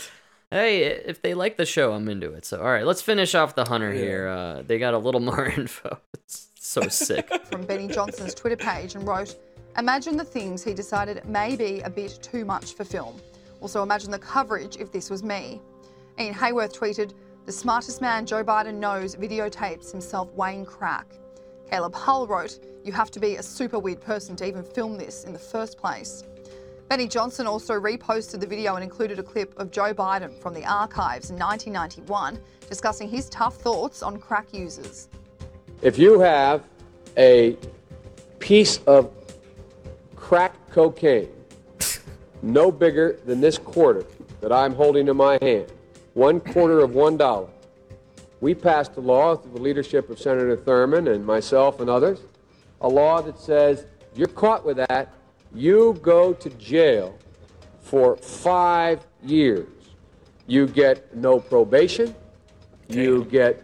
[0.52, 2.44] Hey, if they like the show, I'm into it.
[2.44, 4.28] So, all right, let's finish off the Hunter here.
[4.28, 5.98] Uh, they got a little more info.
[6.14, 7.34] It's so sick.
[7.46, 9.38] from Benny Johnson's Twitter page and wrote,
[9.78, 13.22] Imagine the things he decided may be a bit too much for film.
[13.64, 15.62] Also, imagine the coverage if this was me.
[16.20, 17.14] Ian Haworth tweeted,
[17.46, 21.08] The smartest man Joe Biden knows videotapes himself weighing crack.
[21.70, 25.24] Caleb Hull wrote, You have to be a super weird person to even film this
[25.24, 26.26] in the first place.
[26.90, 30.66] Benny Johnson also reposted the video and included a clip of Joe Biden from the
[30.66, 32.38] archives in 1991
[32.68, 35.08] discussing his tough thoughts on crack users.
[35.82, 36.66] If you have
[37.16, 37.56] a
[38.40, 39.10] piece of
[40.18, 41.30] crack cocaine
[42.44, 44.06] no bigger than this quarter
[44.42, 45.72] that I'm holding in my hand,
[46.14, 47.48] one quarter of one dollar,
[48.42, 52.20] we passed a law through the leadership of Senator Thurmond and myself and others,
[52.82, 55.14] a law that says you're caught with that,
[55.56, 57.18] you go to jail
[57.82, 59.68] for five years.
[60.46, 62.14] You get no probation.
[62.90, 63.64] You get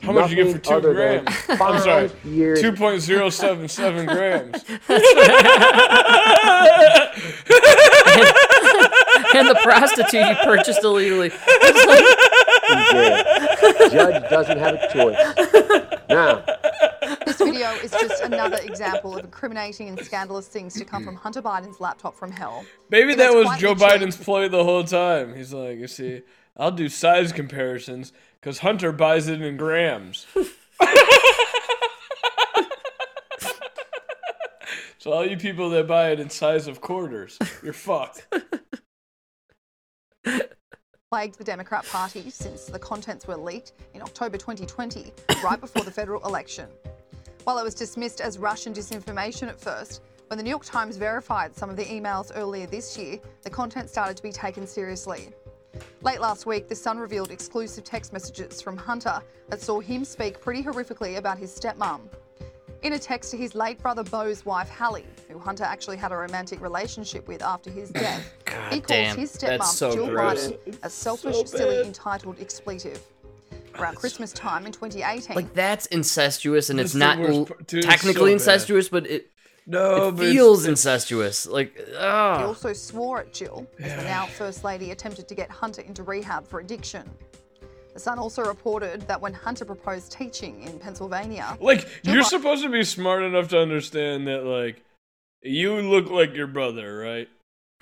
[0.00, 1.28] How much you get for two grams?
[1.48, 2.60] I'm sorry, five years.
[2.60, 4.64] two point zero seven seven grams.
[9.34, 11.30] and the prostitute you purchased illegally.
[12.90, 13.24] jail.
[13.90, 15.16] Judge doesn't have a choice.
[16.08, 16.44] Now,
[17.24, 21.42] This video is just another example of incriminating and scandalous things to come from Hunter
[21.42, 22.64] Biden's laptop from hell.
[22.90, 24.00] Maybe It that was Joe the cheek.
[24.02, 25.34] Biden's ploy the whole time.
[25.34, 26.22] He's like, you see,
[26.56, 30.26] I'll do size comparisons because Hunter buys it in grams.
[35.04, 38.26] So all you people that buy it in size of quarters, you're fucked.
[41.10, 45.12] Plagued the Democrat Party since the contents were leaked in October 2020,
[45.44, 46.70] right before the federal election.
[47.42, 51.54] While it was dismissed as Russian disinformation at first, when the New York Times verified
[51.54, 55.28] some of the emails earlier this year, the content started to be taken seriously.
[56.00, 60.40] Late last week, The Sun revealed exclusive text messages from Hunter that saw him speak
[60.40, 62.08] pretty horrifically about his stepmom.
[62.84, 66.16] In a text to his late brother Bo's wife, Hallie, who Hunter actually had a
[66.16, 68.30] romantic relationship with after his death,
[68.70, 70.48] he calls damn, his that's stepmom, so Jill gross.
[70.48, 73.00] Biden, a selfish, silly, entitled expletive.
[73.78, 77.78] Around Christmas time in 2018, Like that's incestuous, and That's it's not l- part- dude,
[77.84, 78.32] it's technically so bad.
[78.34, 79.30] incestuous, but it
[79.66, 81.46] No, it but feels it's- incestuous.
[81.46, 85.50] Like, he ah, also swore at Jill as the now First Lady attempted to get
[85.50, 87.10] Hunter into rehab for addiction.
[87.94, 92.28] The Sun also reported that when Hunter proposed teaching in Pennsylvania, Like Jill you're Biden-
[92.28, 94.82] supposed to be smart enough to understand that like
[95.42, 97.28] you look like your brother, right?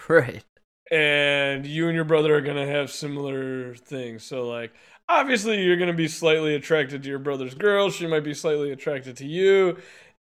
[0.09, 0.45] right.
[0.91, 4.23] And you and your brother are gonna have similar things.
[4.25, 4.73] So like
[5.09, 7.89] obviously you're gonna be slightly attracted to your brother's girl.
[7.91, 9.79] She might be slightly attracted to you.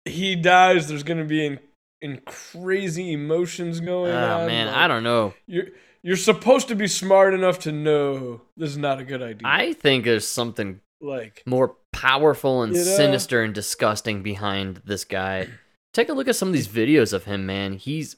[0.04, 0.86] He dies.
[0.86, 1.58] There's gonna be in,
[2.00, 4.46] in crazy emotions going Oh on.
[4.46, 5.34] man, like, I don't know.
[5.48, 5.66] You're
[6.04, 9.40] you're supposed to be smart enough to know this is not a good idea.
[9.48, 12.84] I think there's something like more powerful and You know?
[12.96, 15.48] sinister and disgusting behind this guy.
[15.92, 17.72] Take a look at some of these videos of him, man.
[17.72, 18.16] He's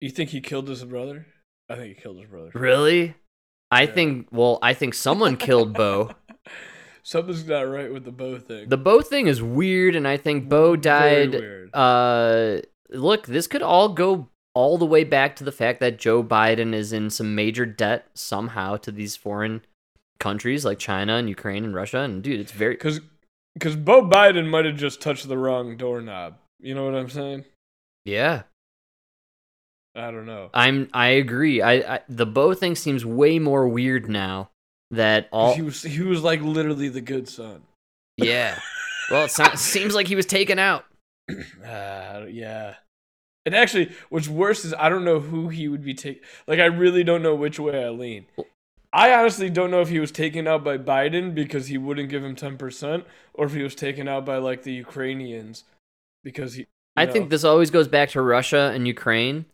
[0.00, 1.26] you think he killed his brother?
[1.70, 2.50] I think he killed his brother.
[2.54, 3.14] really.
[3.70, 3.92] I Yeah.
[3.92, 4.28] think.
[4.30, 6.10] Well, I think someone killed Bo.
[7.02, 8.68] Something's not right with the Bo thing.
[8.68, 11.32] The Bo thing is weird, and I think Bo died.
[11.32, 11.70] weird.
[11.74, 12.58] Uh,
[12.90, 16.72] look, this could all go all the way back to the fact that Joe Biden
[16.74, 19.64] is in some major debt somehow to these foreign
[20.20, 21.98] countries like China and Ukraine and Russia.
[22.00, 23.00] And dude, it's very Because
[23.54, 26.36] because Bo Biden might have just touched the wrong doorknob.
[26.60, 27.44] You know what I'm saying?
[28.04, 28.42] yeah.
[29.96, 30.50] I don't know.
[30.52, 31.62] I'm I agree.
[31.62, 34.50] I, I the Bo thing seems way more weird now.
[34.90, 37.62] that all He was he was like literally the good son.
[38.16, 38.58] yeah.
[39.10, 40.84] Well, it so- seems like he was taken out.
[41.64, 42.74] Uh, yeah.
[43.46, 46.22] And actually, what's worse is I don't know who he would be taking.
[46.46, 48.26] Like, I really don't know which way I lean.
[48.92, 52.24] I honestly don't know if he was taken out by Biden because he wouldn't give
[52.24, 55.64] him ten percent, or if he was taken out by like the Ukrainians
[56.22, 56.66] because he.
[56.96, 57.12] I know.
[57.12, 59.46] think this always goes back to Russia and Ukraine.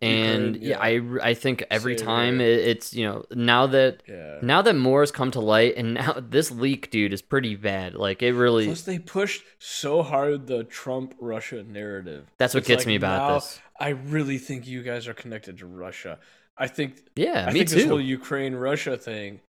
[0.00, 4.38] And Ukraine, yeah, I I think every time it, it's you know now that Yeah.
[4.42, 7.94] now that more has come to light and now this leak dude is pretty bad
[7.94, 12.26] like it really Plus, they pushed so hard the Trump Russia narrative.
[12.38, 13.60] That's what It's gets like me about this.
[13.80, 16.18] I really think you guys are connected to Russia.
[16.56, 17.02] I think.
[17.16, 19.40] yeah I me think this whole Ukraine Russia thing.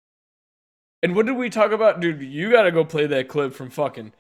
[1.03, 2.23] And what did we talk about, dude?
[2.23, 4.13] You got to go play that clip from fucking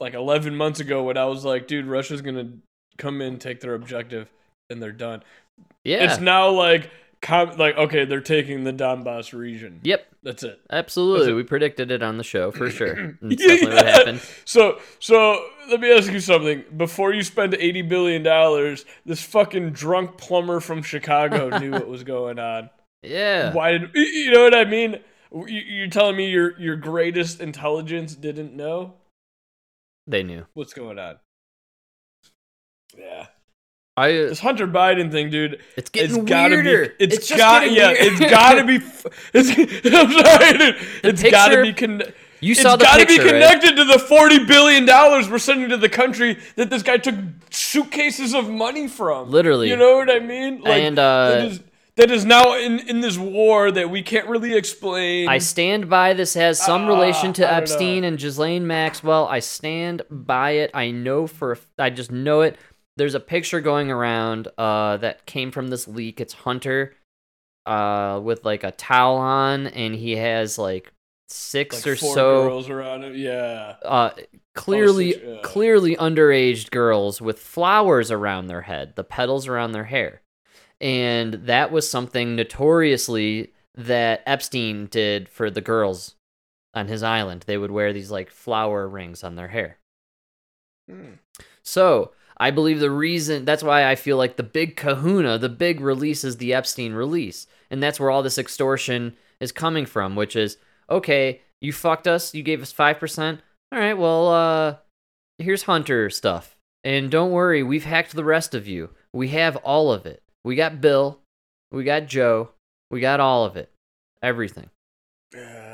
[0.00, 2.48] like 11 months ago when I was like, dude, Russia's gonna
[2.98, 4.32] come in, take their objective,
[4.70, 5.22] and they're done.
[5.84, 6.90] yeah It's now like,
[7.20, 9.80] com- like okay, they're taking the Donbass region.
[9.82, 10.60] yep That's it.
[10.70, 11.34] absolutely That's it.
[11.36, 13.56] we predicted it on the show for sure Yeah.
[13.64, 16.64] what happened So, so let me ask you something.
[16.76, 22.02] Before you spend eighty billion dollars, this fucking drunk plumber from Chicago knew what was
[22.04, 22.70] going on.
[23.02, 24.98] yeah Why did you- you know what I mean?
[25.46, 28.94] You're telling me your your greatest intelligence didn't know
[30.06, 31.16] they knew what's going on?
[32.98, 33.26] Yeah,
[33.96, 35.60] I this Hunter Biden thing, dude.
[35.76, 36.94] it's getting it's gotta weirder be.
[37.04, 37.60] It's, it's just got.
[37.62, 37.98] getting Yeah, weird.
[38.00, 38.78] it's gotta be.
[39.34, 39.50] It's.
[39.94, 40.76] I'm sorry, dude.
[41.04, 41.72] It's gotta be.
[41.74, 42.02] Con-
[42.40, 43.42] you it's saw the gotta picture be right?
[43.60, 47.14] connected to the forty billion dollars we're sending to the country that this guy took
[47.50, 49.30] suitcases of money from.
[49.30, 49.68] Literally.
[49.68, 50.60] you know what I mean?
[50.62, 51.60] Like, And, uh, that is
[51.96, 55.28] that is now in in this war that we can't really explain.
[55.28, 58.08] I stand by this has some relation Ah, to Epstein know.
[58.08, 59.28] and Ghislaine Maxwell.
[59.28, 60.70] I stand by it.
[60.74, 62.56] I know for I just know it.
[62.96, 66.20] There's a picture going around uh, that came from this leak.
[66.20, 66.94] It's Hunter
[67.66, 70.92] uh, with like a towel on, and he has like
[71.28, 73.14] six like or so girls around him.
[73.16, 73.76] Yeah.
[73.84, 74.10] uh,
[74.54, 75.40] clearly six, yeah.
[75.42, 80.20] clearly underaged girls with flowers around their head, the petals around their hair.
[80.80, 86.16] And that was something notoriously that Epstein did for the girls
[86.74, 87.44] on his island.
[87.46, 89.78] They would wear these like flower rings on their hair.
[90.90, 91.14] Hmm.
[91.62, 92.12] So,
[92.42, 96.24] I believe the reason that's why I feel like the big kahuna, the big release
[96.24, 97.46] is the Epstein release.
[97.70, 100.56] And that's where all this extortion is coming from, which is
[100.90, 103.38] okay, you fucked us, you gave us 5%.
[103.70, 104.76] All right, well, uh,
[105.38, 106.56] here's Hunter stuff.
[106.82, 108.90] And don't worry, we've hacked the rest of you.
[109.12, 110.20] We have all of it.
[110.42, 111.20] We got Bill,
[111.70, 112.50] we got Joe,
[112.90, 113.70] we got all of it.
[114.20, 114.68] Everything.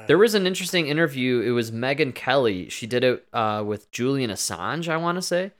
[0.07, 1.41] There was an interesting interview.
[1.41, 2.69] It was Megyn Kelly.
[2.69, 5.53] She did it uh, with Julian Assange, I want to say.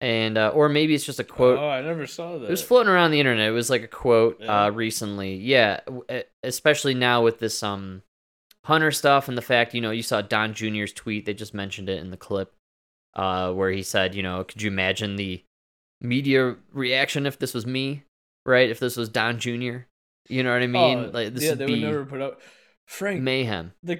[0.00, 1.58] And, uh, or maybe it's just a quote.
[1.58, 2.44] Oh, I never saw that.
[2.46, 3.48] It was floating around the internet.
[3.48, 4.66] It was like a quote Yeah.
[4.66, 5.34] uh, recently.
[5.34, 5.80] Yeah,
[6.44, 8.02] especially now with this um
[8.64, 11.26] Hunter stuff and the fact you know you saw Don Jr.'s tweet.
[11.26, 12.52] They just mentioned it in the clip
[13.16, 15.42] uh, where he said, you know, could you imagine the
[16.00, 18.04] media reaction if this was me,
[18.46, 18.70] right?
[18.70, 19.78] If this was Don Jr.
[20.28, 20.98] You know what I mean?
[20.98, 22.38] Oh, like this yeah, would they would never put out
[22.86, 23.20] Frank.
[23.22, 23.72] mayhem.
[23.82, 23.98] The,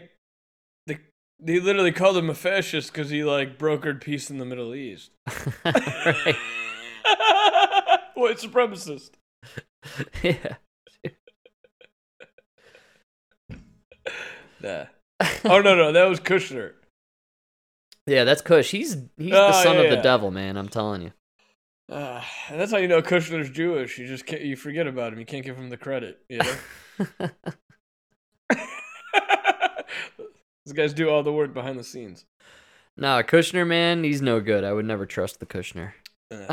[1.40, 5.10] they literally called him a fascist because he like brokered peace in the Middle East.
[5.64, 6.36] right.
[8.14, 9.10] White supremacist.
[10.22, 10.56] Yeah.
[14.60, 14.84] Nah.
[15.44, 16.72] Oh no, no, that was Kushner.
[18.06, 18.70] Yeah, that's Kush.
[18.70, 20.02] He's he's Oh, the son yeah, of the yeah.
[20.02, 20.56] devil, man.
[20.56, 21.12] I'm telling you.
[21.90, 23.98] Uh, and that's how you know Kushner's Jewish.
[23.98, 25.18] You just can't, you forget about him.
[25.20, 26.18] You can't give him the credit.
[26.28, 27.30] You know.
[30.68, 32.26] These guys do all the work behind the scenes.
[32.94, 34.64] Nah, Kushner, man, he's no good.
[34.64, 35.92] I would never trust the Kushner.
[36.30, 36.52] Uh,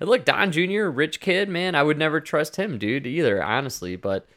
[0.02, 3.96] look, Don Jr., rich kid, man, I would never trust him, dude, either, honestly.
[3.96, 4.28] But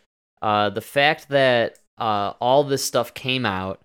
[0.41, 3.81] uh, the fact that uh, all this stuff came out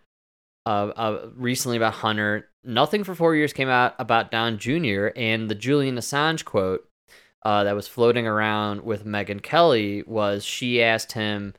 [0.64, 5.51] uh, uh, recently about Hunter, nothing for four years came out about Don Jr., and
[5.51, 6.89] the Julian Assange quote
[7.43, 11.53] uh, that was floating around with Megyn Kelly was she asked him,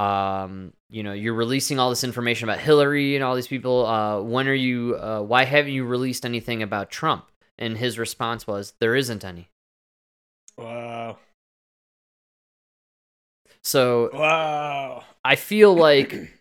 [0.00, 3.84] um, you know, you're releasing all this information about Hillary and all these people.
[3.86, 7.26] Uh, when are you, uh, why haven't you released anything about Trump?
[7.58, 9.50] And his response was, there isn't any.
[10.56, 11.18] wow.
[13.62, 15.04] So Wow.
[15.22, 16.32] I feel like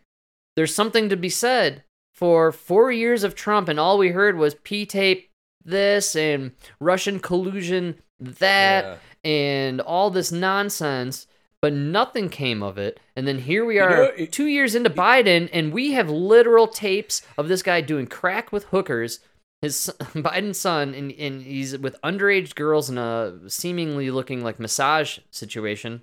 [0.55, 1.83] there's something to be said
[2.15, 5.29] for four years of Trump, and all we heard was P tape
[5.65, 11.27] this and Russian collusion that and all this nonsense,
[11.61, 12.99] but nothing came of it.
[13.15, 14.03] And then here we You are, know?
[14.17, 18.51] It- two years into Biden, and we have literal tapes of this guy doing crack
[18.51, 19.19] with hookers.
[19.61, 24.59] His son- Biden's son, and, and he's with underage girls in a seemingly looking like
[24.59, 26.01] massage situation.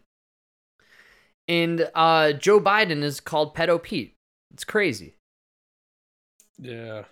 [1.49, 4.15] And uh, Joe Biden is called Pedo Pete.
[4.53, 5.15] It's crazy.
[6.59, 7.05] Yeah.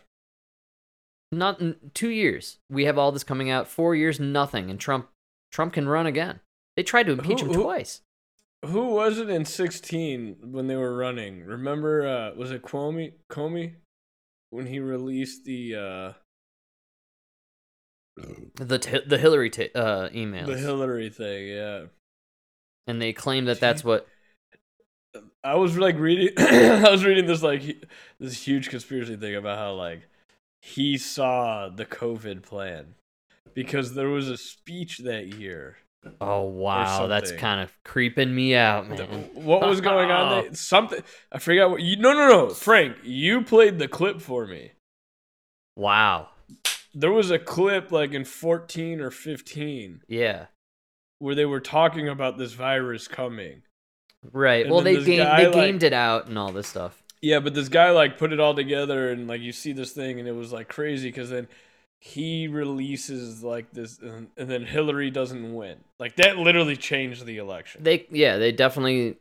[1.33, 1.61] Not
[1.95, 2.59] two years.
[2.71, 3.69] We have all this coming out.
[3.69, 5.09] Four years, nothing, and Trump
[5.53, 6.41] Trump can run again.
[6.77, 8.01] They tried to impeach Who- him who- twice.
[8.67, 11.45] Who was it in 16 when they were running?
[11.45, 13.15] Remember, uh, was it Comey?
[13.31, 13.75] Comey?
[14.51, 16.13] When he released the, uh,
[18.57, 21.87] The t- the Hillary t- uh, emails, the Hillary thing, yeah.
[22.87, 24.07] and they claim that that's what.
[25.43, 27.63] I was like reading, I was reading this like
[28.21, 30.09] this huge conspiracy thing about how like
[30.63, 32.95] he saw the COVID plan
[33.55, 35.79] because there was a speech that year.
[36.21, 39.31] Oh wow, that's kind of creeping me out, man.
[39.35, 40.43] What was going on?
[40.45, 40.55] There?
[40.57, 41.03] Something
[41.33, 41.97] I forgot what you.
[41.97, 44.73] No, no, no, Frank, you played the clip for me.
[45.77, 46.29] Wow.
[46.95, 50.47] There was a clip like in 14 or 15 Yeah.
[51.19, 53.63] where they were talking about this virus coming.
[54.33, 54.65] Right.
[54.67, 57.03] And well, they game- guy, they like- gamed it out and all this stuff.
[57.21, 60.19] Yeah, but this guy like put it all together and like you see this thing
[60.21, 61.49] and it was like crazy because then
[62.05, 65.79] he releases like this and, and then Hillary doesn't win.
[65.99, 67.83] Like that literally changed the election.
[67.83, 69.17] They yeah, they definitely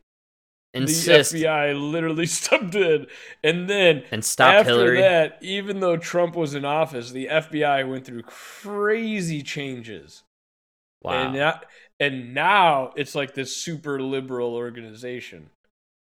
[0.74, 3.08] insist The FBI literally stepped in
[3.42, 5.00] and then and stop after Hillary.
[5.00, 10.24] that, even though Trump was in office, the FBI went through crazy changes.
[11.02, 11.28] wow.
[11.28, 11.62] And now,
[12.02, 15.52] and now it's like this super liberal organization.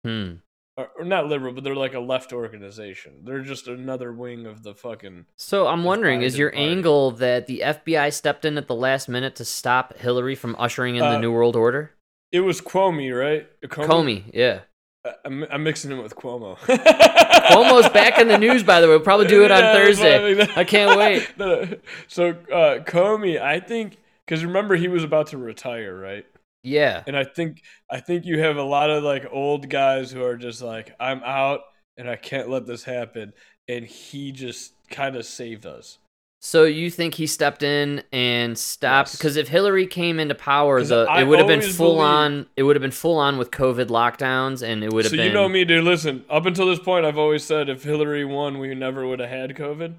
[0.06, 0.36] hmm.
[0.80, 3.22] Or, or not liberal, but they're like a left organization.
[3.24, 5.26] They're just another wing of the fucking.
[5.36, 6.64] So I'm wondering, is your party.
[6.66, 10.96] angle that the FBI stepped in at the last minute to stop Hillary from ushering
[10.96, 11.92] in the Uh, New World Order?
[12.32, 13.48] It was Cuomo, right?
[13.70, 14.62] Comey, yeah.
[15.06, 16.58] I- I'm, I'm mixing him with Cuomo.
[16.58, 18.92] Cuomo's back in the news, by the way.
[18.96, 20.36] We'll probably do it on Yeah, Thursday.
[20.36, 20.48] mean.
[20.56, 21.28] I can't wait.
[21.38, 21.78] No, no.
[22.08, 26.26] So uh, Comey, I think, because remember he was about to retire, right?
[26.64, 27.04] Yeah.
[27.08, 30.36] And I think I think you have a lot of like old guys who are
[30.38, 31.62] just like, I'm out
[31.98, 33.34] and I can't let this happen.
[33.68, 36.00] And he just kind of saved us.
[36.42, 39.10] So you think he stepped in and stopped?
[39.10, 39.18] Yes.
[39.18, 42.46] Because if Hillary came into power, the I it would have been full on.
[42.56, 45.28] It would have been full on with COVID lockdowns, and it would have So been.
[45.28, 45.84] you know me, dude.
[45.84, 49.30] Listen, up until this point, I've always said if Hillary won, we never would have
[49.30, 49.96] had COVID.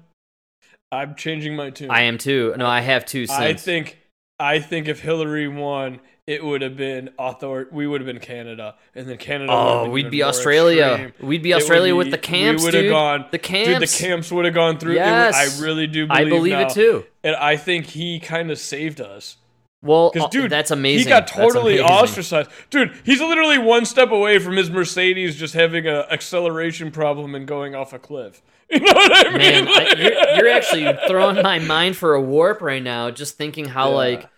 [0.91, 1.91] I'm changing my tune.
[1.91, 2.55] I am too.
[2.57, 3.27] No, I have too.
[3.27, 3.39] Since.
[3.39, 3.99] I think
[4.39, 7.67] I think if Hillary won, it would have been author.
[7.71, 9.51] We would have been Canada, and then Canada.
[9.51, 10.85] Oh, we'd be Australia.
[11.09, 11.27] extreme.
[11.29, 13.25] We'd be Australia with the camps, We would have gone.
[13.31, 13.67] The camps.
[13.69, 14.31] Dude, the camps.
[14.31, 14.91] would have gone through.
[14.93, 15.59] Would- Yes.
[15.59, 16.07] I really do.
[16.09, 16.67] I Believe believe now.
[16.67, 17.05] it too.
[17.23, 19.37] And I think he kind of saved us.
[19.83, 21.05] Well, Because uh, dude, that's amazing.
[21.07, 22.51] He got totally ostracized.
[22.69, 27.47] Dude, he's literally one step away from his Mercedes just having an acceleration problem and
[27.47, 28.41] going off a cliff.
[28.71, 29.65] You know what I mean?
[29.65, 33.11] Man, I, you're, you're actually throwing my mind for a warp right now.
[33.11, 33.95] Just thinking how Yeah.
[33.95, 34.29] like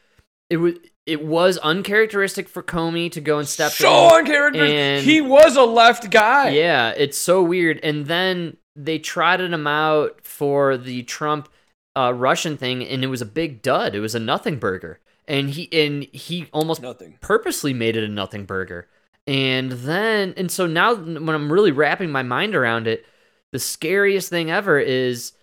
[0.50, 0.74] it was.
[1.06, 4.14] It was uncharacteristic for Comey to go and step so in.
[4.26, 4.76] uncharacteristic.
[4.76, 6.50] and- He was a left guy.
[6.50, 7.80] Yeah, it's so weird.
[7.84, 11.50] And then they trotted him out for the Trump
[11.96, 13.94] uh, Russian thing, and it was a big dud.
[13.96, 17.18] It was a nothing burger, and he and he almost Nothing.
[17.22, 18.88] purposely made it a nothing burger.
[19.28, 23.06] And then, and so now when I'm really wrapping my mind around it,
[23.52, 25.34] the scariest thing ever is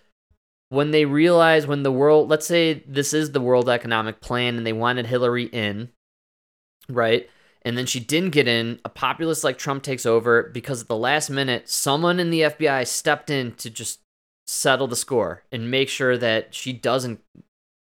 [0.71, 4.65] when they realize when the world, let's say this is the World Economic Plan and
[4.65, 5.89] they wanted Hillary in,
[6.87, 7.29] right?
[7.63, 8.79] And then she didn't get in.
[8.85, 12.87] A populist like Trump takes over because at the last minute, someone in the FBI
[12.87, 13.99] stepped in to just
[14.47, 17.19] settle the score and make sure that she doesn't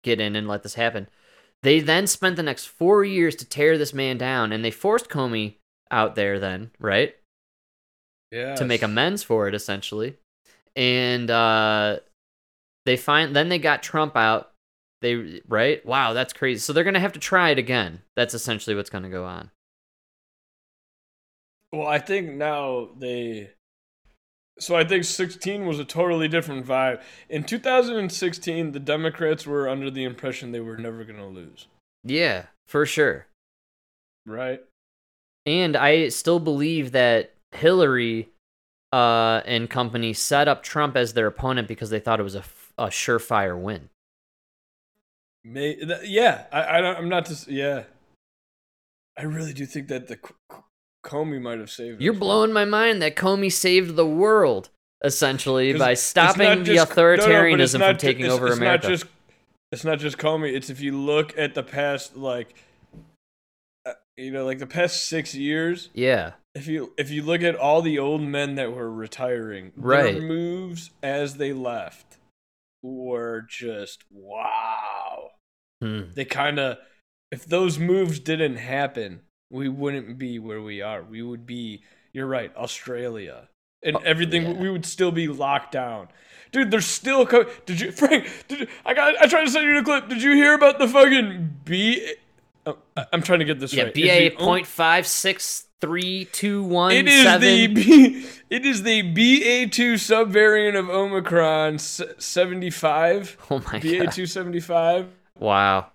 [0.04, 1.08] get in and let this happen.
[1.62, 5.10] They then spent the next four years to tear this man down, and they forced
[5.10, 5.58] Comey
[5.92, 7.16] out there then, right?
[8.32, 8.56] Yeah.
[8.56, 10.18] To make amends for it, essentially.
[10.76, 12.00] And uh
[12.90, 14.52] they find then they got Trump out.
[15.02, 15.86] They right?
[15.86, 16.60] Wow, that's crazy.
[16.60, 18.02] So they're gonna have to try it again.
[18.16, 19.52] That's essentially what's gonna go on.
[21.72, 23.52] Well, I think now they.
[24.60, 27.02] So I think 16 was a totally different vibe.
[27.30, 31.68] In 2016, the Democrats were under the impression they were never going to lose,
[32.04, 33.28] Yeah, for sure.
[34.26, 34.60] right?
[35.46, 38.28] And I still believe that Hillary
[38.92, 42.44] uh, and company set up Trump as their opponent because they thought it was a,
[42.80, 43.90] a surefire win.
[45.44, 47.84] May, th- yeah, I, I don't, I'm not just yeah.
[49.18, 50.58] I really do think that the C- C-
[51.06, 52.02] Comey might have saved.
[52.02, 54.70] You're blowing my mind that Comey saved the world
[55.04, 58.88] essentially by stopping the just- no, no, authoritarianism from taking it's- over it's America.
[58.88, 59.06] Not just,
[59.72, 60.54] it's not just Comey.
[60.54, 62.54] It's if you look at the past, like,
[63.86, 65.90] uh, you know, like the past six years.
[65.94, 70.14] yeah, If you if you look at all the old men that were retiring, Right.
[70.16, 72.18] their moves as they left
[72.82, 75.30] were just wow.
[75.82, 76.12] Hmm.
[76.14, 76.78] They kind of,
[77.32, 81.04] if those moves didn't happen, we wouldn't be where we are.
[81.04, 83.50] We would be, you're right, Australia.
[83.82, 84.54] And oh, everything, yeah.
[84.54, 86.10] we would still be locked down.
[86.52, 87.26] Dude, they're still
[87.66, 90.10] Did you, Frank, did you, I got, I tried to send you the clip.
[90.10, 92.14] Did you hear about the fucking B?
[92.66, 92.78] Oh,
[93.14, 93.94] am trying to get this yeah, right.
[93.94, 97.42] BA.566 three two one it is seven.
[97.48, 103.38] the B, it is the BA2 subvariant of Omicron 75.
[103.50, 103.82] Oh my god!
[103.82, 105.08] BA275.
[105.40, 105.88] Wow.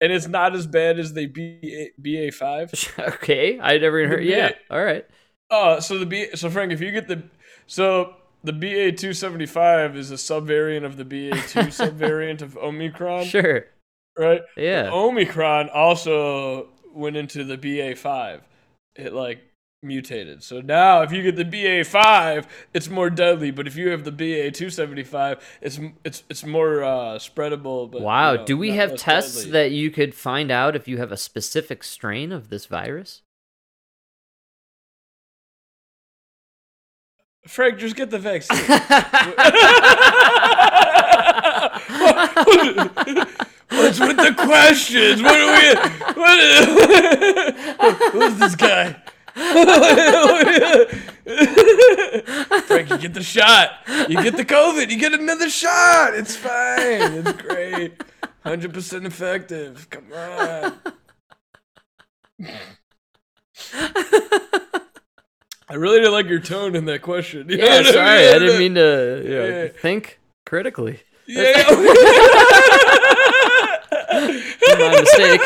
[0.00, 2.98] and it's not as bad as the BA, BA5.
[3.14, 4.20] okay, I never heard.
[4.20, 4.48] The Yeah.
[4.50, 5.06] BA All right.
[5.50, 7.22] Uh so the B so Frank if you get the
[7.66, 8.14] so
[8.44, 11.32] the BA275 is a subvariant of the BA2
[11.90, 13.66] subvariant of Omicron, Sure.
[14.16, 14.42] right?
[14.56, 14.90] Yeah.
[14.92, 18.42] Omicron also went into the BA5.
[18.98, 19.38] It like
[19.82, 20.42] mutated.
[20.42, 24.10] So now if you get the BA5, it's more deadly, but if you have the
[24.10, 28.32] BA275, it's it's it's more uh spreadable but Wow.
[28.32, 29.52] you know, Do we have tests deadly.
[29.52, 33.22] that you could find out if you have a specific strain of this virus?
[37.46, 38.58] Frank, just get the vaccine.
[43.70, 45.22] What's with the questions?
[45.22, 45.74] What are we?
[46.20, 47.54] What,
[48.12, 48.96] who's this guy?
[52.66, 53.70] Frank, you get the shot.
[54.08, 54.90] You get the COVID.
[54.90, 56.14] You get another shot.
[56.14, 57.12] It's fine.
[57.12, 58.02] It's great.
[58.44, 59.88] Hundred percent effective.
[59.90, 60.72] Come on.
[65.70, 67.48] I really didn't like your tone in that question.
[67.48, 67.76] You yeah.
[67.78, 68.34] what I Sorry, mean?
[68.34, 69.68] I didn't mean to you know, Yeah.
[69.68, 71.00] think critically.
[71.26, 71.52] Yeah.
[74.78, 75.40] My mistake.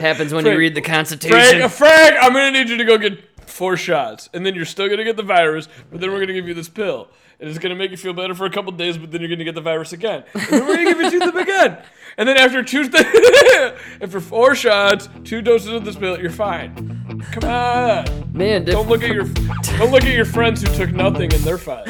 [0.00, 1.68] Happens when you read the Constitution.
[1.68, 4.88] Frank, Frank, I'm gonna need you to go get four shots, and then you're still
[4.88, 7.08] gonna get the virus, but then we're gonna give you this pill,
[7.40, 9.44] and it's gonna make you feel better for a couple days, but then you're gonna
[9.44, 11.78] get the virus again, and then we're gonna give it to them again,
[12.18, 12.90] and then after two,
[14.00, 17.22] after four shots, two doses of this pill, you're fine.
[17.32, 21.32] Come on, Man, don't look at your, don't look at your friends who took nothing
[21.32, 21.84] and they're fine.